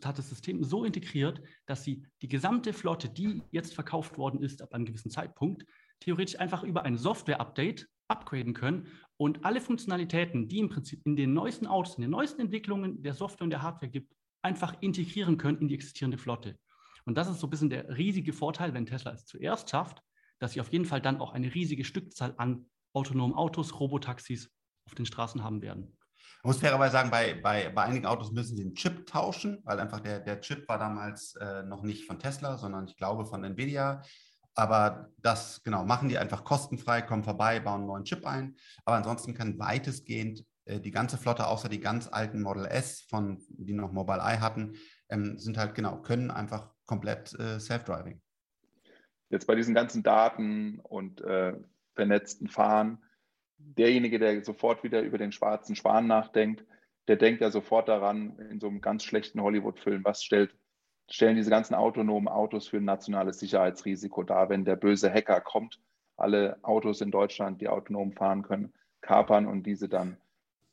hat 0.04 0.18
das 0.18 0.30
System 0.30 0.64
so 0.64 0.84
integriert, 0.84 1.42
dass 1.66 1.84
sie 1.84 2.06
die 2.22 2.28
gesamte 2.28 2.74
Flotte, 2.74 3.10
die 3.10 3.42
jetzt 3.52 3.74
verkauft 3.74 4.18
worden 4.18 4.42
ist, 4.42 4.62
ab 4.62 4.74
einem 4.74 4.86
gewissen 4.86 5.12
Zeitpunkt, 5.12 5.66
theoretisch 6.02 6.40
einfach 6.40 6.64
über 6.64 6.84
ein 6.84 6.98
Software-Update 6.98 7.88
upgraden 8.08 8.54
können 8.54 8.88
und 9.18 9.46
alle 9.46 9.62
Funktionalitäten, 9.62 10.48
die 10.48 10.60
im 10.60 10.70
Prinzip 10.70 11.02
in 11.06 11.16
den 11.16 11.34
neuesten 11.34 11.68
Autos, 11.68 11.96
in 11.96 12.02
den 12.02 12.12
neuesten 12.12 12.42
Entwicklungen 12.42 13.02
der 13.02 13.14
Software 13.14 13.46
und 13.46 13.50
der 13.50 13.62
Hardware 13.62 13.90
gibt, 13.90 14.14
einfach 14.42 14.76
integrieren 14.82 15.38
können 15.38 15.60
in 15.60 15.68
die 15.70 15.76
existierende 15.76 16.18
Flotte. 16.18 16.60
Und 17.06 17.16
das 17.16 17.28
ist 17.28 17.40
so 17.40 17.48
ein 17.48 17.50
bisschen 17.50 17.70
der 17.70 17.98
riesige 17.98 18.34
Vorteil, 18.34 18.74
wenn 18.74 18.86
Tesla 18.86 19.14
es 19.14 19.26
zuerst 19.26 19.70
schafft, 19.70 20.02
dass 20.40 20.54
sie 20.54 20.62
auf 20.62 20.72
jeden 20.72 20.86
Fall 20.86 21.02
dann 21.02 21.22
auch 21.22 21.34
eine 21.34 21.54
riesige 21.54 21.86
Stückzahl 21.86 22.34
an 22.38 22.66
autonomen 22.94 23.36
Autos, 23.36 23.80
Robotaxis 23.80 24.52
auf 24.86 24.96
den 24.96 25.06
Straßen 25.06 25.44
haben 25.44 25.62
werden. 25.62 25.98
Ich 26.40 26.44
muss 26.44 26.60
fairerweise 26.60 26.94
sagen, 26.94 27.10
bei, 27.10 27.34
bei, 27.42 27.70
bei 27.70 27.84
einigen 27.84 28.06
Autos 28.06 28.32
müssen 28.32 28.56
sie 28.56 28.64
den 28.64 28.76
Chip 28.76 29.08
tauschen, 29.08 29.62
weil 29.64 29.80
einfach 29.80 30.00
der, 30.00 30.20
der 30.20 30.42
Chip 30.42 30.68
war 30.68 30.78
damals 30.78 31.36
äh, 31.36 31.64
noch 31.64 31.82
nicht 31.82 32.06
von 32.06 32.20
Tesla, 32.20 32.58
sondern 32.58 32.88
ich 32.88 32.98
glaube 32.98 33.26
von 33.26 33.44
Nvidia. 33.44 34.02
Aber 34.54 35.10
das, 35.18 35.62
genau, 35.64 35.84
machen 35.86 36.08
die 36.08 36.18
einfach 36.18 36.44
kostenfrei, 36.44 37.02
kommen 37.02 37.24
vorbei, 37.24 37.60
bauen 37.60 37.82
einen 37.82 37.88
neuen 37.88 38.04
Chip 38.06 38.26
ein. 38.26 38.56
Aber 38.86 38.96
ansonsten 38.96 39.34
kann 39.34 39.60
weitestgehend 39.60 40.46
äh, 40.66 40.80
die 40.80 40.92
ganze 40.92 41.18
Flotte, 41.18 41.48
außer 41.48 41.68
die 41.68 41.80
ganz 41.80 42.08
alten 42.08 42.42
Model 42.42 42.66
S, 42.66 43.02
von, 43.10 43.44
die 43.50 43.74
noch 43.74 43.92
Mobile 43.92 44.20
Eye 44.20 44.40
hatten, 44.40 44.74
ähm, 45.10 45.38
sind 45.38 45.58
halt 45.58 45.76
genau, 45.76 46.02
können 46.02 46.32
einfach 46.32 46.75
komplett 46.86 47.34
äh, 47.40 47.60
Self-Driving. 47.60 48.22
Jetzt 49.30 49.48
bei 49.48 49.56
diesen 49.56 49.74
ganzen 49.74 50.04
Daten 50.04 50.80
und 50.80 51.22
äh, 51.22 51.54
vernetzten 51.96 52.48
Fahren. 52.48 53.04
Derjenige, 53.58 54.20
der 54.20 54.44
sofort 54.44 54.84
wieder 54.84 55.02
über 55.02 55.18
den 55.18 55.32
schwarzen 55.32 55.76
Schwan 55.76 56.08
nachdenkt, 56.08 56.66
der 57.08 57.16
denkt 57.16 57.42
ja 57.42 57.52
sofort 57.52 57.88
daran, 57.88 58.38
in 58.52 58.60
so 58.60 58.68
einem 58.68 58.82
ganz 58.82 59.04
schlechten 59.04 59.42
Hollywood-Film, 59.42 60.04
was 60.04 60.24
stellt, 60.24 60.56
stellen 61.10 61.36
diese 61.36 61.50
ganzen 61.50 61.76
autonomen 61.76 62.28
Autos 62.28 62.68
für 62.68 62.78
ein 62.78 62.86
nationales 62.86 63.40
Sicherheitsrisiko 63.40 64.24
dar, 64.24 64.50
wenn 64.50 64.66
der 64.66 64.76
böse 64.76 65.12
Hacker 65.12 65.42
kommt, 65.42 65.80
alle 66.18 66.58
Autos 66.64 67.02
in 67.02 67.12
Deutschland, 67.12 67.62
die 67.62 67.68
autonom 67.68 68.14
fahren 68.14 68.42
können, 68.42 68.74
kapern 69.02 69.46
und 69.46 69.64
diese 69.64 69.88
dann 69.88 70.18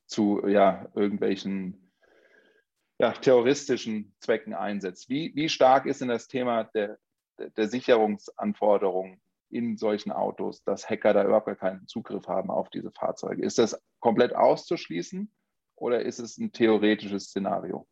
zu 0.07 0.47
ja, 0.47 0.89
irgendwelchen 0.95 1.82
ja, 3.03 3.11
terroristischen 3.11 4.15
Zwecken 4.21 4.55
einsetzt. 4.55 5.09
Wie, 5.09 5.33
wie 5.35 5.49
stark 5.49 5.87
ist 5.87 6.01
denn 6.01 6.09
das 6.09 6.29
Thema 6.29 6.65
der, 6.65 6.99
der 7.37 7.69
Sicherungsanforderungen 7.69 9.21
in 9.51 9.77
solchen 9.77 10.13
Autos, 10.13 10.63
dass 10.63 10.89
Hacker 10.89 11.13
da 11.13 11.25
überhaupt 11.25 11.59
keinen 11.59 11.87
Zugriff 11.89 12.29
haben 12.29 12.49
auf 12.49 12.71
diese 12.71 12.93
Fahrzeuge. 12.93 13.45
Ist 13.45 13.59
das 13.59 13.77
komplett 13.99 14.37
auszuschließen 14.37 15.31
oder 15.75 16.03
ist 16.03 16.21
es 16.21 16.39
ein 16.39 16.53
theoretisches 16.53 17.25
Szenario? 17.25 17.89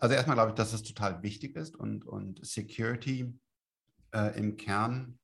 Also 0.00 0.16
erstmal 0.16 0.34
glaube 0.34 0.50
ich, 0.50 0.56
dass 0.56 0.72
es 0.72 0.82
total 0.82 1.22
wichtig 1.22 1.54
ist 1.54 1.76
und, 1.76 2.04
und 2.04 2.44
Security 2.44 3.32
äh, 4.12 4.36
im 4.36 4.56
Kern 4.56 5.20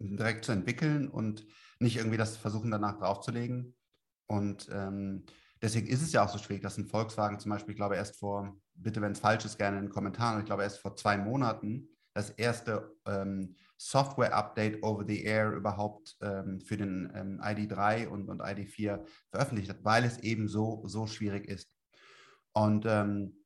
direkt 0.00 0.44
zu 0.44 0.50
entwickeln 0.50 1.08
und 1.08 1.46
nicht 1.78 1.98
irgendwie 1.98 2.16
das 2.16 2.36
versuchen 2.36 2.72
danach 2.72 2.98
draufzulegen. 2.98 3.76
Und 4.26 4.68
ähm, 4.72 5.24
deswegen 5.62 5.86
ist 5.86 6.02
es 6.02 6.12
ja 6.12 6.24
auch 6.24 6.28
so 6.28 6.38
schwierig, 6.38 6.62
dass 6.62 6.76
ein 6.76 6.86
Volkswagen 6.86 7.38
zum 7.38 7.50
Beispiel, 7.50 7.72
ich 7.72 7.76
glaube, 7.76 7.96
erst 7.96 8.18
vor, 8.18 8.56
bitte 8.74 9.00
wenn 9.00 9.12
es 9.12 9.20
falsch 9.20 9.44
ist, 9.44 9.58
gerne 9.58 9.78
in 9.78 9.84
den 9.84 9.92
Kommentaren, 9.92 10.40
ich 10.40 10.46
glaube, 10.46 10.64
erst 10.64 10.80
vor 10.80 10.96
zwei 10.96 11.16
Monaten 11.16 11.88
das 12.14 12.30
erste 12.30 12.94
ähm, 13.06 13.54
Software-Update 13.78 14.82
over 14.82 15.04
the 15.06 15.22
air 15.24 15.52
überhaupt 15.52 16.16
ähm, 16.20 16.60
für 16.60 16.76
den 16.76 17.10
ähm, 17.14 17.40
ID3 17.40 18.08
und, 18.08 18.28
und 18.28 18.42
ID4 18.42 19.00
veröffentlicht 19.30 19.70
hat, 19.70 19.82
weil 19.82 20.04
es 20.04 20.18
eben 20.18 20.46
so, 20.46 20.82
so 20.86 21.06
schwierig 21.06 21.48
ist. 21.48 21.72
Und 22.52 22.84
ähm, 22.86 23.42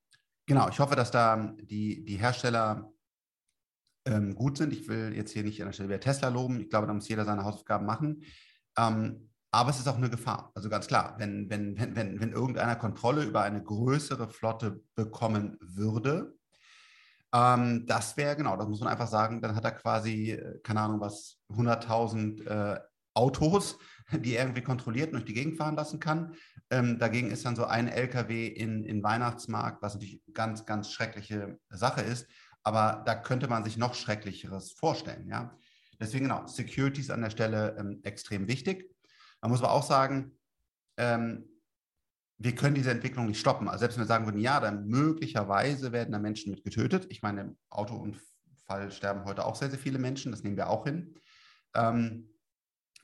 Genau, 0.46 0.68
ich 0.68 0.78
hoffe, 0.78 0.94
dass 0.94 1.10
da 1.10 1.54
die, 1.60 2.04
die 2.04 2.16
Hersteller 2.16 2.92
ähm, 4.06 4.36
gut 4.36 4.56
sind. 4.58 4.72
Ich 4.72 4.86
will 4.86 5.12
jetzt 5.14 5.32
hier 5.32 5.42
nicht 5.42 5.60
an 5.60 5.68
der 5.68 5.72
Stelle 5.72 5.88
wieder 5.88 6.00
Tesla 6.00 6.28
loben. 6.28 6.60
Ich 6.60 6.70
glaube, 6.70 6.86
da 6.86 6.94
muss 6.94 7.08
jeder 7.08 7.24
seine 7.24 7.42
Hausaufgaben 7.42 7.84
machen. 7.84 8.22
Ähm, 8.78 9.32
aber 9.50 9.70
es 9.70 9.78
ist 9.78 9.88
auch 9.88 9.96
eine 9.96 10.10
Gefahr. 10.10 10.52
Also 10.54 10.68
ganz 10.68 10.86
klar, 10.86 11.14
wenn, 11.18 11.48
wenn, 11.48 11.78
wenn, 11.78 11.96
wenn, 11.96 12.20
wenn 12.20 12.32
irgendeiner 12.32 12.76
Kontrolle 12.76 13.24
über 13.24 13.42
eine 13.42 13.62
größere 13.62 14.28
Flotte 14.28 14.82
bekommen 14.94 15.56
würde, 15.60 16.36
ähm, 17.32 17.86
das 17.86 18.16
wäre, 18.16 18.36
genau, 18.36 18.56
das 18.56 18.68
muss 18.68 18.80
man 18.80 18.88
einfach 18.88 19.08
sagen, 19.08 19.42
dann 19.42 19.54
hat 19.54 19.64
er 19.64 19.72
quasi, 19.72 20.32
äh, 20.32 20.60
keine 20.62 20.80
Ahnung 20.80 21.00
was, 21.00 21.38
100.000 21.50 22.46
äh, 22.46 22.80
Autos, 23.14 23.78
die 24.12 24.36
er 24.36 24.44
irgendwie 24.44 24.62
kontrolliert 24.62 25.08
und 25.08 25.14
durch 25.14 25.24
die 25.24 25.34
Gegend 25.34 25.56
fahren 25.56 25.76
lassen 25.76 26.00
kann. 26.00 26.34
Ähm, 26.70 26.98
dagegen 26.98 27.30
ist 27.30 27.44
dann 27.44 27.56
so 27.56 27.64
ein 27.64 27.88
LKW 27.88 28.46
in, 28.46 28.84
in 28.84 29.02
Weihnachtsmarkt, 29.02 29.82
was 29.82 29.94
natürlich 29.94 30.20
ganz, 30.32 30.66
ganz 30.66 30.90
schreckliche 30.90 31.58
Sache 31.70 32.02
ist. 32.02 32.26
Aber 32.62 33.02
da 33.06 33.14
könnte 33.14 33.48
man 33.48 33.64
sich 33.64 33.76
noch 33.76 33.94
Schrecklicheres 33.94 34.72
vorstellen. 34.72 35.28
Ja? 35.28 35.56
Deswegen 36.00 36.24
genau, 36.24 36.46
Security 36.46 37.00
ist 37.00 37.10
an 37.10 37.22
der 37.22 37.30
Stelle 37.30 37.76
ähm, 37.78 38.00
extrem 38.02 38.48
wichtig. 38.48 38.90
Man 39.46 39.52
muss 39.52 39.62
aber 39.62 39.74
auch 39.74 39.84
sagen, 39.84 40.36
ähm, 40.96 41.48
wir 42.36 42.56
können 42.56 42.74
diese 42.74 42.90
Entwicklung 42.90 43.26
nicht 43.26 43.38
stoppen. 43.38 43.68
Also 43.68 43.78
selbst 43.78 43.96
wenn 43.96 44.02
wir 44.02 44.08
sagen 44.08 44.26
würden, 44.26 44.40
ja, 44.40 44.58
dann 44.58 44.88
möglicherweise 44.88 45.92
werden 45.92 46.10
da 46.10 46.18
Menschen 46.18 46.50
mit 46.50 46.64
getötet. 46.64 47.06
Ich 47.10 47.22
meine, 47.22 47.42
im 47.42 47.56
Autounfall 47.70 48.90
sterben 48.90 49.24
heute 49.24 49.44
auch 49.44 49.54
sehr, 49.54 49.70
sehr 49.70 49.78
viele 49.78 50.00
Menschen, 50.00 50.32
das 50.32 50.42
nehmen 50.42 50.56
wir 50.56 50.68
auch 50.68 50.82
hin. 50.82 51.14
Ähm, 51.76 52.34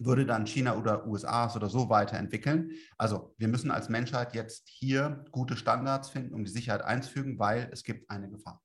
würde 0.00 0.26
dann 0.26 0.44
China 0.44 0.76
oder 0.76 1.06
USA 1.06 1.48
oder 1.54 1.68
so 1.68 1.88
weiterentwickeln. 1.88 2.72
Also 2.98 3.36
wir 3.38 3.46
müssen 3.46 3.70
als 3.70 3.88
Menschheit 3.88 4.34
jetzt 4.34 4.68
hier 4.68 5.24
gute 5.30 5.56
Standards 5.56 6.08
finden, 6.08 6.34
um 6.34 6.44
die 6.44 6.50
Sicherheit 6.50 6.82
einzufügen, 6.82 7.38
weil 7.38 7.68
es 7.70 7.84
gibt 7.84 8.10
eine 8.10 8.28
Gefahr. 8.28 8.60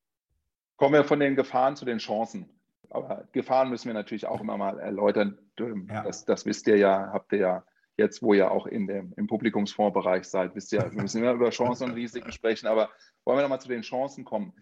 Kommen 0.77 0.95
wir 0.95 1.03
von 1.03 1.19
den 1.19 1.35
Gefahren 1.35 1.75
zu 1.75 1.85
den 1.85 1.99
Chancen. 1.99 2.56
Aber 2.89 3.27
Gefahren 3.31 3.69
müssen 3.69 3.87
wir 3.87 3.93
natürlich 3.93 4.27
auch 4.27 4.41
immer 4.41 4.57
mal 4.57 4.79
erläutern. 4.79 5.37
Ja. 5.59 6.03
Das, 6.03 6.25
das, 6.25 6.45
wisst 6.45 6.67
ihr 6.67 6.77
ja, 6.77 7.09
habt 7.11 7.33
ihr 7.33 7.39
ja 7.39 7.63
jetzt, 7.97 8.21
wo 8.21 8.33
ihr 8.33 8.51
auch 8.51 8.67
in 8.67 8.87
dem, 8.87 9.13
im 9.17 9.27
Publikumsfondsbereich 9.27 10.25
seid, 10.25 10.55
wisst 10.55 10.71
ihr, 10.71 10.91
wir 10.91 11.01
müssen 11.01 11.21
immer 11.21 11.33
über 11.33 11.49
Chancen 11.49 11.89
und 11.89 11.95
Risiken 11.95 12.31
sprechen. 12.31 12.67
Aber 12.67 12.89
wollen 13.25 13.39
wir 13.39 13.41
nochmal 13.41 13.61
zu 13.61 13.67
den 13.67 13.81
Chancen 13.81 14.23
kommen? 14.23 14.53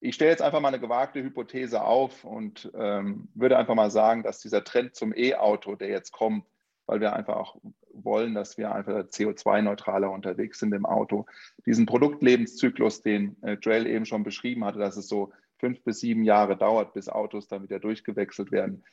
Ich 0.00 0.14
stelle 0.14 0.30
jetzt 0.30 0.42
einfach 0.42 0.60
mal 0.60 0.68
eine 0.68 0.80
gewagte 0.80 1.22
Hypothese 1.22 1.82
auf 1.82 2.24
und 2.24 2.70
ähm, 2.74 3.28
würde 3.34 3.56
einfach 3.56 3.74
mal 3.74 3.90
sagen, 3.90 4.22
dass 4.22 4.40
dieser 4.40 4.62
Trend 4.62 4.94
zum 4.94 5.14
E-Auto, 5.14 5.74
der 5.74 5.88
jetzt 5.88 6.12
kommt, 6.12 6.44
weil 6.86 7.00
wir 7.00 7.14
einfach 7.14 7.36
auch 7.36 7.56
wollen, 7.92 8.34
dass 8.34 8.58
wir 8.58 8.72
einfach 8.72 8.94
CO2-neutraler 8.94 10.10
unterwegs 10.10 10.58
sind 10.58 10.74
im 10.74 10.86
Auto, 10.86 11.26
diesen 11.64 11.86
Produktlebenszyklus, 11.86 13.02
den 13.02 13.42
äh, 13.42 13.54
Joel 13.54 13.86
eben 13.86 14.04
schon 14.04 14.22
beschrieben 14.22 14.64
hatte, 14.64 14.78
dass 14.78 14.96
es 14.96 15.08
so 15.08 15.32
fünf 15.58 15.82
bis 15.82 16.00
sieben 16.00 16.24
Jahre 16.24 16.56
dauert, 16.56 16.94
bis 16.94 17.08
Autos 17.08 17.48
dann 17.48 17.62
wieder 17.62 17.78
durchgewechselt 17.78 18.52
werden. 18.52 18.84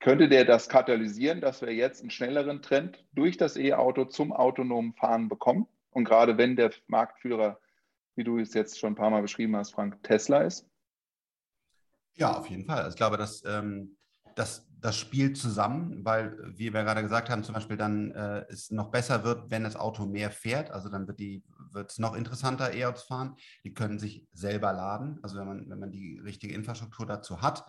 Könnte 0.00 0.28
der 0.28 0.44
das 0.44 0.68
katalysieren, 0.68 1.40
dass 1.40 1.62
wir 1.62 1.72
jetzt 1.72 2.00
einen 2.00 2.10
schnelleren 2.10 2.62
Trend 2.62 3.02
durch 3.12 3.36
das 3.36 3.56
E-Auto 3.56 4.04
zum 4.04 4.32
autonomen 4.32 4.92
Fahren 4.94 5.28
bekommen? 5.28 5.66
Und 5.90 6.04
gerade 6.04 6.36
wenn 6.36 6.56
der 6.56 6.72
Marktführer, 6.88 7.58
wie 8.16 8.24
du 8.24 8.38
es 8.38 8.52
jetzt 8.54 8.78
schon 8.78 8.92
ein 8.92 8.96
paar 8.96 9.10
Mal 9.10 9.22
beschrieben 9.22 9.56
hast, 9.56 9.72
Frank, 9.72 10.02
Tesla 10.02 10.42
ist? 10.42 10.68
Ja, 12.14 12.36
auf 12.36 12.48
jeden 12.48 12.64
Fall. 12.64 12.78
Also 12.78 12.90
ich 12.90 12.96
glaube, 12.96 13.16
dass 13.16 13.44
ähm, 13.44 13.96
das, 14.34 14.68
das 14.80 14.96
spielt 14.96 15.36
zusammen, 15.36 16.04
weil, 16.04 16.36
wie 16.56 16.72
wir 16.72 16.82
gerade 16.84 17.02
gesagt 17.02 17.30
haben, 17.30 17.44
zum 17.44 17.54
Beispiel 17.54 17.76
dann 17.76 18.10
äh, 18.12 18.44
es 18.48 18.70
noch 18.70 18.90
besser 18.90 19.24
wird, 19.24 19.50
wenn 19.50 19.64
das 19.64 19.76
Auto 19.76 20.06
mehr 20.06 20.30
fährt. 20.30 20.70
Also 20.70 20.88
dann 20.90 21.06
wird 21.06 21.18
die 21.18 21.42
wird 21.74 21.90
es 21.90 21.98
noch 21.98 22.14
interessanter, 22.14 22.72
E-Autos 22.72 23.04
fahren. 23.04 23.36
Die 23.64 23.74
können 23.74 23.98
sich 23.98 24.26
selber 24.32 24.72
laden, 24.72 25.18
also 25.22 25.36
wenn 25.36 25.46
man, 25.46 25.68
wenn 25.68 25.78
man 25.78 25.90
die 25.90 26.18
richtige 26.20 26.54
Infrastruktur 26.54 27.06
dazu 27.06 27.42
hat. 27.42 27.64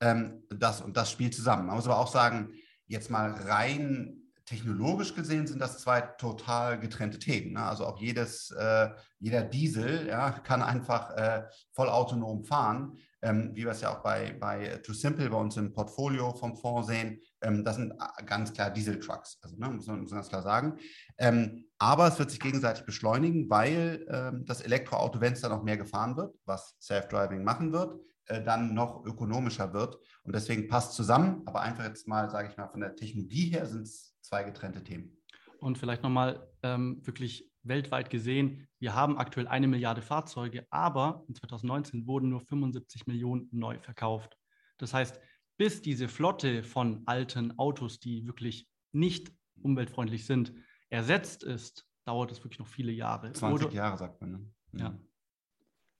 Ähm, 0.00 0.42
das 0.50 0.80
und 0.80 0.96
das 0.96 1.10
spielt 1.10 1.34
zusammen. 1.34 1.66
Man 1.66 1.76
muss 1.76 1.86
aber 1.86 1.98
auch 1.98 2.12
sagen, 2.12 2.52
jetzt 2.86 3.10
mal 3.10 3.30
rein 3.30 4.22
technologisch 4.44 5.14
gesehen 5.14 5.48
sind 5.48 5.58
das 5.58 5.78
zwei 5.78 6.00
total 6.00 6.78
getrennte 6.78 7.18
Themen. 7.18 7.54
Ne? 7.54 7.64
Also 7.64 7.84
auch 7.84 8.00
jedes, 8.00 8.52
äh, 8.52 8.90
jeder 9.18 9.42
Diesel 9.42 10.06
ja, 10.06 10.30
kann 10.44 10.62
einfach 10.62 11.10
äh, 11.16 11.44
vollautonom 11.72 12.44
fahren 12.44 12.98
ähm, 13.26 13.50
wie 13.54 13.64
wir 13.64 13.72
es 13.72 13.80
ja 13.80 13.96
auch 13.96 14.02
bei, 14.02 14.36
bei 14.38 14.80
Too 14.84 14.92
Simple 14.92 15.28
bei 15.28 15.36
uns 15.36 15.56
im 15.56 15.72
Portfolio 15.72 16.32
vom 16.34 16.56
Fonds 16.56 16.88
sehen, 16.88 17.20
ähm, 17.46 17.64
das 17.64 17.76
sind 17.76 17.92
äh, 17.92 18.24
ganz 18.24 18.52
klar 18.52 18.70
Diesel-Trucks, 18.70 19.38
also 19.42 19.56
ne, 19.56 19.70
muss, 19.70 19.86
man, 19.86 20.00
muss 20.00 20.10
man 20.10 20.18
ganz 20.18 20.28
klar 20.28 20.42
sagen. 20.42 20.78
Ähm, 21.18 21.64
aber 21.78 22.08
es 22.08 22.18
wird 22.18 22.30
sich 22.30 22.40
gegenseitig 22.40 22.84
beschleunigen, 22.84 23.48
weil 23.48 24.06
ähm, 24.10 24.44
das 24.46 24.60
Elektroauto, 24.60 25.20
wenn 25.20 25.34
es 25.34 25.40
dann 25.40 25.52
noch 25.52 25.62
mehr 25.62 25.76
gefahren 25.76 26.16
wird, 26.16 26.34
was 26.44 26.76
Self-Driving 26.80 27.44
machen 27.44 27.72
wird, 27.72 28.00
äh, 28.26 28.42
dann 28.42 28.74
noch 28.74 29.04
ökonomischer 29.04 29.72
wird. 29.72 29.96
Und 30.24 30.34
deswegen 30.34 30.68
passt 30.68 30.94
zusammen, 30.94 31.42
aber 31.46 31.60
einfach 31.60 31.84
jetzt 31.84 32.08
mal, 32.08 32.28
sage 32.30 32.48
ich 32.50 32.56
mal, 32.56 32.68
von 32.68 32.80
der 32.80 32.96
Technologie 32.96 33.50
her 33.50 33.66
sind 33.66 33.82
es 33.82 34.16
zwei 34.20 34.42
getrennte 34.42 34.82
Themen. 34.82 35.16
Und 35.60 35.78
vielleicht 35.78 36.02
nochmal 36.02 36.48
ähm, 36.62 37.00
wirklich 37.06 37.50
weltweit 37.62 38.10
gesehen, 38.10 38.68
wir 38.78 38.94
haben 38.94 39.18
aktuell 39.18 39.48
eine 39.48 39.66
Milliarde 39.66 40.02
Fahrzeuge, 40.02 40.66
aber 40.70 41.24
in 41.28 41.34
2019 41.34 42.06
wurden 42.06 42.28
nur 42.28 42.40
75 42.40 43.06
Millionen 43.06 43.48
neu 43.50 43.78
verkauft. 43.80 44.36
Das 44.78 44.92
heißt, 44.92 45.18
bis 45.56 45.82
diese 45.82 46.08
Flotte 46.08 46.62
von 46.62 47.02
alten 47.06 47.58
Autos, 47.58 48.00
die 48.00 48.26
wirklich 48.26 48.68
nicht 48.92 49.32
umweltfreundlich 49.62 50.26
sind, 50.26 50.52
ersetzt 50.90 51.42
ist, 51.42 51.86
dauert 52.04 52.30
es 52.30 52.44
wirklich 52.44 52.58
noch 52.58 52.66
viele 52.66 52.92
Jahre. 52.92 53.32
20 53.32 53.66
Oder, 53.66 53.74
Jahre, 53.74 53.98
sagt 53.98 54.20
man. 54.20 54.30
Ne? 54.32 54.80
Ja. 54.80 54.98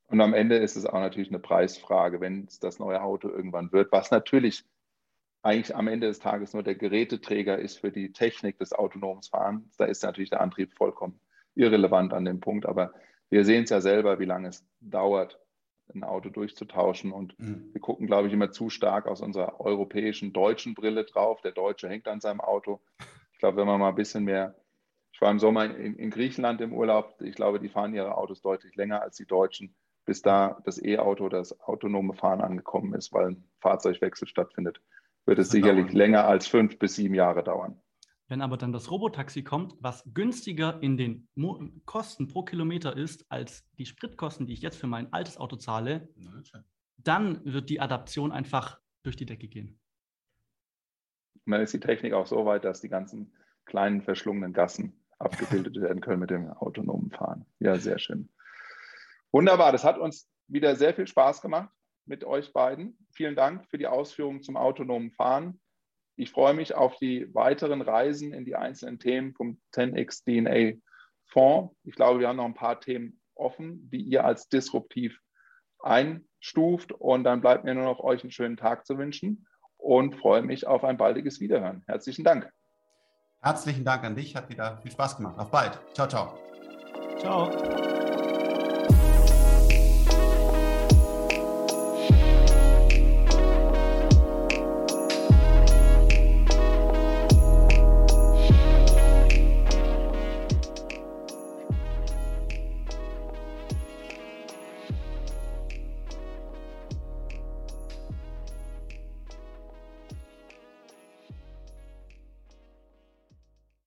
Und 0.08 0.20
am 0.20 0.34
Ende 0.34 0.56
ist 0.56 0.76
es 0.76 0.86
auch 0.86 1.00
natürlich 1.00 1.30
eine 1.30 1.40
Preisfrage, 1.40 2.20
wenn 2.20 2.44
es 2.44 2.60
das 2.60 2.78
neue 2.78 3.02
Auto 3.02 3.28
irgendwann 3.28 3.72
wird, 3.72 3.90
was 3.90 4.10
natürlich 4.10 4.64
eigentlich 5.42 5.74
am 5.74 5.88
Ende 5.88 6.08
des 6.08 6.18
Tages 6.18 6.54
nur 6.54 6.62
der 6.62 6.74
Geräteträger 6.74 7.58
ist 7.58 7.78
für 7.78 7.90
die 7.90 8.12
Technik 8.12 8.58
des 8.58 8.72
autonomen 8.72 9.22
Fahrens. 9.22 9.76
Da 9.76 9.84
ist 9.84 10.02
natürlich 10.02 10.30
der 10.30 10.40
Antrieb 10.40 10.74
vollkommen 10.74 11.20
irrelevant 11.54 12.12
an 12.12 12.24
dem 12.24 12.40
Punkt. 12.40 12.66
Aber 12.66 12.92
wir 13.30 13.44
sehen 13.44 13.64
es 13.64 13.70
ja 13.70 13.80
selber, 13.80 14.18
wie 14.18 14.24
lange 14.24 14.48
es 14.48 14.66
dauert, 14.80 15.40
ein 15.94 16.04
Auto 16.04 16.30
durchzutauschen. 16.30 17.12
Und 17.12 17.38
mhm. 17.38 17.70
wir 17.72 17.80
gucken, 17.80 18.06
glaube 18.06 18.28
ich, 18.28 18.34
immer 18.34 18.50
zu 18.50 18.70
stark 18.70 19.06
aus 19.06 19.20
unserer 19.20 19.60
europäischen, 19.60 20.32
deutschen 20.32 20.74
Brille 20.74 21.04
drauf. 21.04 21.40
Der 21.42 21.52
Deutsche 21.52 21.88
hängt 21.88 22.08
an 22.08 22.20
seinem 22.20 22.40
Auto. 22.40 22.80
Ich 23.32 23.38
glaube, 23.38 23.58
wenn 23.58 23.66
man 23.66 23.80
mal 23.80 23.90
ein 23.90 23.94
bisschen 23.94 24.24
mehr, 24.24 24.54
ich 25.12 25.20
war 25.20 25.30
im 25.30 25.38
Sommer 25.38 25.64
in, 25.64 25.96
in 25.96 26.10
Griechenland 26.10 26.60
im 26.60 26.72
Urlaub, 26.72 27.20
ich 27.20 27.34
glaube, 27.34 27.60
die 27.60 27.68
fahren 27.68 27.94
ihre 27.94 28.16
Autos 28.16 28.42
deutlich 28.42 28.74
länger 28.76 29.02
als 29.02 29.16
die 29.16 29.26
Deutschen, 29.26 29.74
bis 30.04 30.22
da 30.22 30.60
das 30.64 30.82
E-Auto, 30.82 31.28
das 31.28 31.58
autonome 31.60 32.14
Fahren 32.14 32.40
angekommen 32.40 32.94
ist, 32.94 33.12
weil 33.12 33.28
ein 33.28 33.44
Fahrzeugwechsel 33.60 34.28
stattfindet, 34.28 34.80
wird 35.24 35.38
es 35.38 35.50
sicherlich 35.50 35.92
länger 35.92 36.26
als 36.26 36.46
fünf 36.46 36.78
bis 36.78 36.94
sieben 36.96 37.14
Jahre 37.14 37.42
dauern. 37.42 37.80
Wenn 38.28 38.40
aber 38.40 38.56
dann 38.56 38.72
das 38.72 38.90
Robotaxi 38.90 39.44
kommt, 39.44 39.74
was 39.80 40.02
günstiger 40.12 40.82
in 40.82 40.96
den 40.96 41.28
Mo 41.34 41.60
Kosten 41.84 42.26
pro 42.26 42.42
Kilometer 42.42 42.96
ist 42.96 43.24
als 43.30 43.64
die 43.78 43.86
Spritkosten, 43.86 44.46
die 44.46 44.52
ich 44.52 44.62
jetzt 44.62 44.78
für 44.78 44.88
mein 44.88 45.12
altes 45.12 45.38
Auto 45.38 45.56
zahle, 45.56 46.08
dann 46.96 47.44
wird 47.44 47.70
die 47.70 47.80
Adaption 47.80 48.32
einfach 48.32 48.80
durch 49.04 49.16
die 49.16 49.26
Decke 49.26 49.46
gehen. 49.46 49.78
Und 51.44 51.52
dann 51.52 51.60
ist 51.60 51.72
die 51.72 51.80
Technik 51.80 52.12
auch 52.14 52.26
so 52.26 52.44
weit, 52.44 52.64
dass 52.64 52.80
die 52.80 52.88
ganzen 52.88 53.32
kleinen 53.64 54.02
verschlungenen 54.02 54.52
Gassen 54.52 55.00
abgebildet 55.18 55.76
werden 55.80 56.00
können 56.00 56.20
mit 56.20 56.30
dem 56.30 56.50
autonomen 56.50 57.12
Fahren. 57.12 57.46
Ja, 57.60 57.76
sehr 57.76 58.00
schön. 58.00 58.28
Wunderbar, 59.30 59.70
das 59.70 59.84
hat 59.84 59.98
uns 59.98 60.28
wieder 60.48 60.74
sehr 60.74 60.94
viel 60.94 61.06
Spaß 61.06 61.40
gemacht 61.42 61.70
mit 62.06 62.24
euch 62.24 62.52
beiden. 62.52 62.98
Vielen 63.12 63.36
Dank 63.36 63.66
für 63.66 63.78
die 63.78 63.86
Ausführungen 63.86 64.42
zum 64.42 64.56
autonomen 64.56 65.12
Fahren. 65.12 65.60
Ich 66.16 66.30
freue 66.30 66.54
mich 66.54 66.74
auf 66.74 66.96
die 66.96 67.32
weiteren 67.34 67.82
Reisen 67.82 68.32
in 68.32 68.44
die 68.44 68.56
einzelnen 68.56 68.98
Themen 68.98 69.34
vom 69.34 69.60
10x 69.74 70.24
DNA 70.24 70.80
Fonds. 71.26 71.74
Ich 71.84 71.94
glaube, 71.94 72.20
wir 72.20 72.28
haben 72.28 72.36
noch 72.36 72.46
ein 72.46 72.54
paar 72.54 72.80
Themen 72.80 73.20
offen, 73.34 73.90
die 73.90 74.00
ihr 74.00 74.24
als 74.24 74.48
disruptiv 74.48 75.20
einstuft. 75.80 76.92
Und 76.92 77.24
dann 77.24 77.40
bleibt 77.40 77.64
mir 77.64 77.74
nur 77.74 77.84
noch 77.84 78.00
euch 78.00 78.22
einen 78.22 78.30
schönen 78.30 78.56
Tag 78.56 78.86
zu 78.86 78.96
wünschen 78.98 79.46
und 79.76 80.16
freue 80.16 80.42
mich 80.42 80.66
auf 80.66 80.84
ein 80.84 80.96
baldiges 80.96 81.40
Wiederhören. 81.40 81.84
Herzlichen 81.86 82.24
Dank. 82.24 82.50
Herzlichen 83.42 83.84
Dank 83.84 84.02
an 84.04 84.16
dich, 84.16 84.34
hat 84.34 84.48
wieder 84.48 84.78
viel 84.78 84.90
Spaß 84.90 85.18
gemacht. 85.18 85.38
Auf 85.38 85.50
bald. 85.50 85.78
Ciao, 85.94 86.08
ciao. 86.08 86.38
Ciao. 87.18 87.95